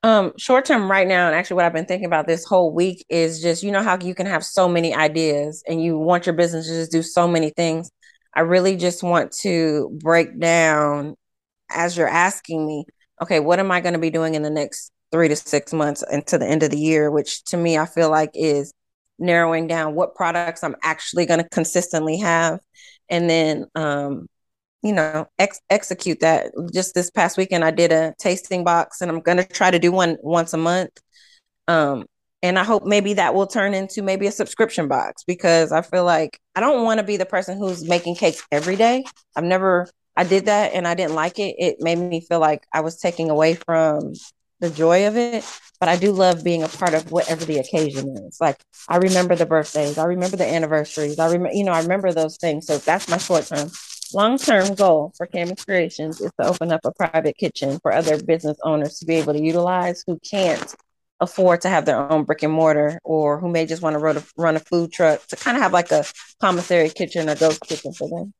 Um, 0.03 0.31
short 0.37 0.63
term 0.63 0.89
right 0.89 1.07
now, 1.07 1.27
and 1.27 1.35
actually 1.35 1.55
what 1.55 1.65
I've 1.65 1.73
been 1.73 1.85
thinking 1.85 2.05
about 2.05 2.27
this 2.27 2.45
whole 2.45 2.73
week 2.73 3.05
is 3.09 3.41
just, 3.41 3.61
you 3.61 3.71
know, 3.71 3.83
how 3.83 3.97
you 3.99 4.15
can 4.15 4.25
have 4.25 4.45
so 4.45 4.69
many 4.69 4.95
ideas 4.95 5.63
and 5.67 5.83
you 5.83 5.97
want 5.97 6.25
your 6.25 6.35
business 6.35 6.67
to 6.67 6.73
just 6.73 6.91
do 6.91 7.01
so 7.01 7.27
many 7.27 7.49
things. 7.49 7.89
I 8.33 8.41
really 8.41 8.77
just 8.77 9.03
want 9.03 9.33
to 9.41 9.89
break 10.01 10.39
down 10.39 11.15
as 11.69 11.97
you're 11.97 12.07
asking 12.07 12.65
me, 12.65 12.85
okay, 13.21 13.41
what 13.41 13.59
am 13.59 13.71
I 13.71 13.81
going 13.81 13.93
to 13.93 13.99
be 13.99 14.11
doing 14.11 14.35
in 14.35 14.43
the 14.43 14.49
next 14.49 14.91
three 15.11 15.27
to 15.27 15.35
six 15.35 15.73
months 15.73 16.03
into 16.11 16.37
the 16.37 16.47
end 16.47 16.63
of 16.63 16.71
the 16.71 16.79
year, 16.79 17.09
which 17.11 17.43
to 17.45 17.57
me, 17.57 17.77
I 17.77 17.85
feel 17.85 18.09
like 18.09 18.31
is 18.33 18.73
narrowing 19.19 19.67
down 19.67 19.95
what 19.95 20.15
products 20.15 20.63
I'm 20.63 20.75
actually 20.83 21.25
going 21.25 21.41
to 21.41 21.49
consistently 21.49 22.17
have. 22.17 22.59
And 23.09 23.29
then, 23.29 23.65
um, 23.75 24.27
you 24.83 24.93
know, 24.93 25.27
ex- 25.39 25.61
execute 25.69 26.19
that. 26.19 26.51
Just 26.73 26.93
this 26.93 27.09
past 27.09 27.37
weekend, 27.37 27.63
I 27.63 27.71
did 27.71 27.91
a 27.91 28.13
tasting 28.19 28.63
box 28.63 29.01
and 29.01 29.09
I'm 29.09 29.21
going 29.21 29.37
to 29.37 29.45
try 29.45 29.71
to 29.71 29.79
do 29.79 29.91
one 29.91 30.17
once 30.21 30.53
a 30.53 30.57
month. 30.57 30.91
Um, 31.67 32.05
and 32.43 32.59
I 32.59 32.63
hope 32.63 32.85
maybe 32.85 33.15
that 33.15 33.33
will 33.33 33.47
turn 33.47 33.73
into 33.73 34.03
maybe 34.03 34.27
a 34.27 34.31
subscription 34.31 34.87
box 34.87 35.23
because 35.25 35.71
I 35.71 35.81
feel 35.81 36.05
like 36.05 36.39
I 36.55 36.59
don't 36.59 36.83
want 36.83 36.99
to 36.99 37.03
be 37.03 37.17
the 37.17 37.25
person 37.25 37.57
who's 37.57 37.87
making 37.87 38.15
cakes 38.15 38.45
every 38.51 38.75
day. 38.75 39.03
I've 39.35 39.43
never 39.43 39.89
I 40.15 40.23
did 40.23 40.45
that 40.45 40.73
and 40.73 40.87
I 40.87 40.95
didn't 40.95 41.15
like 41.15 41.39
it. 41.39 41.55
It 41.59 41.77
made 41.79 41.97
me 41.97 42.21
feel 42.21 42.39
like 42.39 42.65
I 42.73 42.81
was 42.81 42.97
taking 42.97 43.29
away 43.29 43.53
from 43.53 44.13
the 44.59 44.69
joy 44.69 45.07
of 45.07 45.15
it, 45.15 45.45
but 45.79 45.89
I 45.89 45.97
do 45.97 46.11
love 46.11 46.43
being 46.43 46.63
a 46.63 46.67
part 46.67 46.93
of 46.93 47.11
whatever 47.11 47.45
the 47.45 47.59
occasion 47.59 48.15
is. 48.17 48.37
Like 48.41 48.59
I 48.87 48.97
remember 48.97 49.35
the 49.35 49.45
birthdays, 49.45 49.97
I 49.97 50.05
remember 50.05 50.37
the 50.37 50.47
anniversaries, 50.47 51.19
I 51.19 51.27
remember, 51.27 51.53
you 51.53 51.63
know, 51.63 51.73
I 51.73 51.81
remember 51.81 52.11
those 52.11 52.37
things. 52.37 52.67
So 52.67 52.77
that's 52.77 53.07
my 53.07 53.17
short 53.17 53.45
term. 53.45 53.69
Long 54.13 54.37
term 54.37 54.73
goal 54.75 55.13
for 55.17 55.27
Kami's 55.27 55.65
Kreations 55.65 56.21
is 56.21 56.31
to 56.39 56.47
open 56.47 56.71
up 56.71 56.81
a 56.85 56.91
private 56.93 57.37
kitchen 57.37 57.79
for 57.79 57.91
other 57.91 58.21
business 58.21 58.57
owners 58.63 58.99
to 58.99 59.05
be 59.05 59.15
able 59.15 59.33
to 59.33 59.41
utilize 59.41 60.03
who 60.07 60.17
can't 60.19 60.75
afford 61.19 61.61
to 61.61 61.69
have 61.69 61.85
their 61.85 62.11
own 62.11 62.23
brick 62.23 62.43
and 62.43 62.53
mortar 62.53 62.99
or 63.03 63.39
who 63.39 63.49
may 63.49 63.65
just 63.65 63.81
want 63.81 63.95
to 63.95 63.99
run 63.99 64.17
a, 64.17 64.23
run 64.37 64.55
a 64.55 64.59
food 64.59 64.91
truck 64.91 65.25
to 65.27 65.35
kind 65.35 65.57
of 65.57 65.63
have 65.63 65.73
like 65.73 65.91
a 65.91 66.05
commissary 66.39 66.89
kitchen 66.89 67.29
or 67.29 67.35
ghost 67.35 67.61
kitchen 67.61 67.91
for 67.91 68.07
them. 68.07 68.33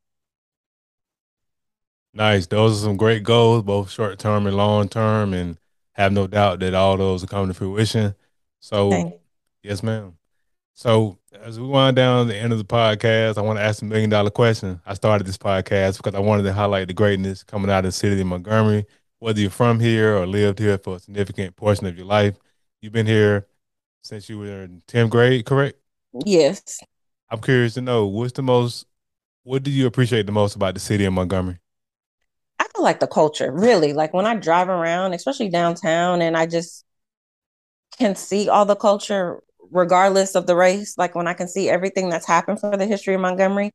Nice. 2.14 2.48
Those 2.48 2.80
are 2.80 2.86
some 2.86 2.98
great 2.98 3.24
goals, 3.24 3.64
both 3.64 3.92
short 3.92 4.18
term 4.20 4.48
and 4.48 4.58
long 4.58 4.90
term. 4.90 5.34
And 5.34 5.58
have 5.98 6.14
no 6.14 6.28
doubt 6.28 6.60
that 6.60 6.74
all 6.74 6.96
those 6.96 7.24
are 7.24 7.28
coming 7.28 7.48
to 7.48 7.54
fruition. 7.54 8.16
So, 8.60 9.20
yes, 9.64 9.82
ma'am. 9.82 10.14
So, 10.74 11.18
as 11.42 11.60
we 11.60 11.66
wind 11.66 11.96
down 11.96 12.28
the 12.28 12.38
end 12.38 12.54
of 12.54 12.60
the 12.60 12.66
podcast, 12.66 13.38
I 13.38 13.42
want 13.42 13.58
to 13.58 13.64
ask 13.64 13.82
a 13.82 13.86
million 13.86 14.12
dollar 14.12 14.30
question. 14.30 14.80
I 14.86 14.94
started 14.94 15.26
this 15.26 15.38
podcast 15.38 15.98
because 15.98 16.14
I 16.14 16.20
wanted 16.20 16.44
to 16.44 16.54
highlight 16.54 16.88
the 16.88 16.94
greatness 16.94 17.44
coming 17.44 17.72
out 17.72 17.80
of 17.80 17.86
the 17.86 17.92
city 17.92 18.22
of 18.22 18.28
Montgomery. 18.28 18.86
Whether 19.20 19.42
you're 19.42 19.50
from 19.50 19.80
here 19.80 20.16
or 20.16 20.28
lived 20.28 20.60
here 20.60 20.78
for 20.78 20.98
a 20.98 21.00
significant 21.00 21.56
portion 21.56 21.88
of 21.88 21.98
your 21.98 22.06
life, 22.06 22.36
you've 22.82 22.94
been 22.94 23.08
here 23.08 23.48
since 24.04 24.30
you 24.30 24.38
were 24.38 24.64
in 24.64 24.84
10th 24.88 25.10
grade, 25.10 25.46
correct? 25.46 25.80
Yes. 26.26 26.80
I'm 27.30 27.42
curious 27.42 27.74
to 27.74 27.82
know 27.82 28.06
what's 28.06 28.34
the 28.34 28.44
most, 28.44 28.86
what 29.44 29.64
do 29.64 29.72
you 29.72 29.88
appreciate 29.88 30.28
the 30.28 30.32
most 30.32 30.56
about 30.56 30.76
the 30.76 30.80
city 30.80 31.06
of 31.06 31.14
Montgomery? 31.14 31.58
Like 32.82 33.00
the 33.00 33.08
culture, 33.08 33.52
really. 33.52 33.94
Like 33.94 34.14
when 34.14 34.26
I 34.26 34.36
drive 34.36 34.70
around, 34.70 35.14
especially 35.14 35.50
downtown, 35.50 36.22
and 36.22 36.38
I 36.38 36.46
just 36.46 36.86
can 37.98 38.16
see 38.16 38.50
all 38.50 38.66
the 38.66 38.76
culture 38.76 39.42
regardless 39.72 40.36
of 40.36 40.48
the 40.48 40.56
race. 40.56 40.98
Like 40.98 41.16
when 41.16 41.28
I 41.28 41.34
can 41.34 41.48
see 41.48 41.70
everything 41.70 42.10
that's 42.10 42.28
happened 42.28 42.60
for 42.60 42.78
the 42.78 42.86
history 42.86 43.16
of 43.16 43.22
Montgomery, 43.22 43.72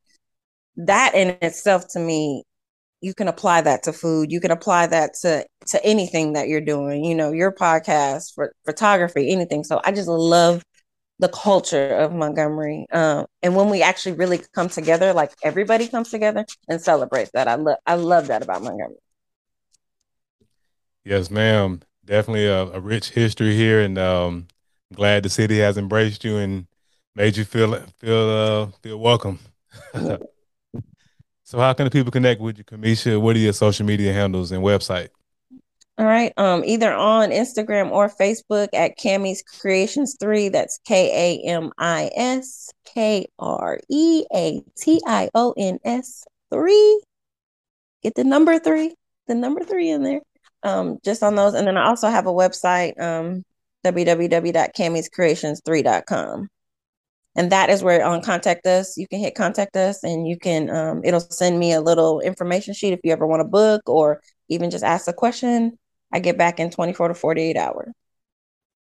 that 0.77 1.13
in 1.15 1.37
itself 1.41 1.87
to 1.89 1.99
me, 1.99 2.43
you 3.01 3.13
can 3.13 3.27
apply 3.27 3.61
that 3.61 3.83
to 3.83 3.93
food. 3.93 4.31
You 4.31 4.39
can 4.39 4.51
apply 4.51 4.87
that 4.87 5.13
to 5.21 5.45
to 5.67 5.85
anything 5.85 6.33
that 6.33 6.47
you're 6.47 6.61
doing. 6.61 7.03
You 7.03 7.15
know, 7.15 7.31
your 7.31 7.51
podcast, 7.51 8.33
for 8.33 8.53
photography, 8.65 9.31
anything. 9.31 9.63
So 9.63 9.81
I 9.83 9.91
just 9.91 10.07
love 10.07 10.63
the 11.23 11.29
culture 11.29 11.95
of 11.95 12.13
Montgomery. 12.13 12.85
Um, 12.91 13.27
and 13.41 13.55
when 13.55 13.69
we 13.69 13.81
actually 13.81 14.11
really 14.11 14.41
come 14.53 14.67
together, 14.67 15.13
like 15.13 15.31
everybody 15.41 15.87
comes 15.87 16.09
together 16.11 16.45
and 16.67 16.81
celebrates 16.81 17.31
that. 17.33 17.47
I 17.47 17.55
love 17.55 17.77
I 17.85 17.95
love 17.95 18.27
that 18.27 18.43
about 18.43 18.61
Montgomery. 18.61 18.97
Yes, 21.05 21.31
ma'am. 21.31 21.81
Definitely 22.03 22.47
a, 22.47 22.63
a 22.63 22.79
rich 22.81 23.11
history 23.11 23.55
here, 23.55 23.79
and 23.79 23.97
um, 23.97 24.47
I'm 24.91 24.97
glad 24.97 25.23
the 25.23 25.29
city 25.29 25.59
has 25.59 25.77
embraced 25.77 26.25
you 26.25 26.35
and 26.35 26.67
made 27.15 27.37
you 27.37 27.45
feel 27.45 27.73
feel 27.99 28.29
uh, 28.29 28.65
feel 28.81 28.99
welcome. 28.99 29.39
so, 29.93 31.57
how 31.57 31.71
can 31.71 31.85
the 31.85 31.91
people 31.91 32.11
connect 32.11 32.41
with 32.41 32.57
you, 32.57 32.65
Kamisha? 32.65 33.21
What 33.21 33.37
are 33.37 33.39
your 33.39 33.53
social 33.53 33.85
media 33.85 34.11
handles 34.11 34.51
and 34.51 34.61
website? 34.61 35.07
All 35.99 36.05
right. 36.05 36.33
Um, 36.37 36.63
either 36.65 36.91
on 36.91 37.29
Instagram 37.29 37.91
or 37.91 38.09
Facebook 38.09 38.69
at 38.73 38.97
Kami's 38.97 39.43
Kreations 39.43 40.17
3. 40.19 40.49
That's 40.49 40.79
K 40.85 41.43
A 41.45 41.47
M 41.47 41.71
I 41.77 42.09
S 42.15 42.71
K 42.85 43.27
R 43.37 43.79
E 43.89 44.25
A 44.33 44.63
T 44.75 44.99
I 45.05 45.29
O 45.35 45.53
N 45.55 45.77
S 45.83 46.25
3. 46.51 47.01
Get 48.01 48.15
the 48.15 48.23
number 48.23 48.57
three, 48.59 48.95
the 49.27 49.35
number 49.35 49.63
three 49.63 49.89
in 49.89 50.01
there. 50.03 50.21
Um, 50.63 50.97
just 51.05 51.21
on 51.21 51.35
those. 51.35 51.53
And 51.53 51.67
then 51.67 51.77
I 51.77 51.85
also 51.85 52.09
have 52.09 52.25
a 52.25 52.33
website, 52.33 52.99
um, 52.99 53.43
www.kamiskreations3.com. 53.85 56.47
And 57.35 57.51
that 57.51 57.69
is 57.69 57.83
where 57.83 58.05
on 58.05 58.15
um, 58.15 58.21
contact 58.21 58.65
us, 58.65 58.97
you 58.97 59.07
can 59.07 59.19
hit 59.19 59.35
contact 59.35 59.75
us 59.75 60.03
and 60.03 60.27
you 60.27 60.37
can 60.37 60.69
um, 60.69 61.01
it'll 61.03 61.19
send 61.19 61.59
me 61.59 61.73
a 61.73 61.81
little 61.81 62.19
information 62.19 62.73
sheet 62.73 62.93
if 62.93 62.99
you 63.03 63.11
ever 63.11 63.27
want 63.27 63.41
to 63.41 63.45
book 63.45 63.81
or 63.87 64.21
even 64.49 64.69
just 64.69 64.83
ask 64.83 65.07
a 65.07 65.13
question 65.13 65.77
I 66.13 66.19
get 66.19 66.37
back 66.37 66.59
in 66.59 66.69
24 66.69 67.09
to 67.09 67.13
48 67.15 67.57
hours. 67.57 67.89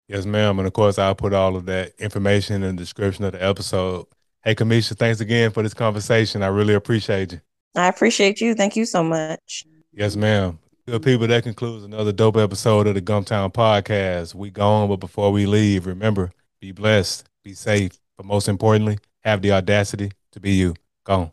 Yes, 0.07 0.25
ma'am. 0.25 0.59
And 0.59 0.67
of 0.67 0.73
course, 0.73 0.99
I'll 0.99 1.15
put 1.15 1.33
all 1.33 1.55
of 1.55 1.65
that 1.65 1.93
information 1.97 2.61
in 2.61 2.75
the 2.75 2.81
description 2.81 3.23
of 3.23 3.31
the 3.31 3.43
episode. 3.43 4.05
Hey, 4.43 4.53
Kamisha, 4.53 4.95
thanks 4.95 5.21
again 5.21 5.49
for 5.49 5.63
this 5.63 5.73
conversation. 5.73 6.43
I 6.43 6.47
really 6.47 6.75
appreciate 6.75 7.31
you. 7.31 7.41
I 7.73 7.87
appreciate 7.87 8.41
you. 8.41 8.53
Thank 8.53 8.75
you 8.75 8.85
so 8.85 9.03
much. 9.03 9.65
Yes, 9.91 10.15
ma'am. 10.15 10.59
Good 10.87 11.01
people, 11.01 11.25
that 11.25 11.43
concludes 11.43 11.83
another 11.83 12.11
dope 12.11 12.37
episode 12.37 12.85
of 12.85 12.93
the 12.93 13.01
Gumptown 13.01 13.51
Podcast. 13.51 14.35
We 14.35 14.51
gone, 14.51 14.87
but 14.87 14.97
before 14.97 15.31
we 15.31 15.47
leave, 15.47 15.87
remember, 15.87 16.31
be 16.61 16.73
blessed, 16.73 17.27
be 17.43 17.55
safe, 17.55 17.99
but 18.17 18.25
most 18.27 18.47
importantly, 18.47 18.99
have 19.23 19.41
the 19.41 19.53
audacity 19.53 20.11
to 20.33 20.39
be 20.39 20.51
you. 20.51 20.75
Go 21.05 21.31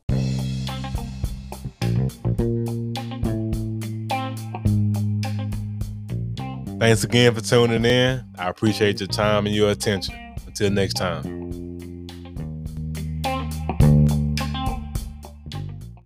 Thanks 6.83 7.05
again 7.05 7.33
for 7.33 7.40
tuning 7.40 7.85
in. 7.85 8.25
I 8.37 8.49
appreciate 8.49 8.99
your 8.99 9.07
time 9.07 9.47
and 9.47 9.55
your 9.55 9.71
attention. 9.71 10.16
Until 10.49 10.68
next 10.68 10.95
time. 10.95 11.72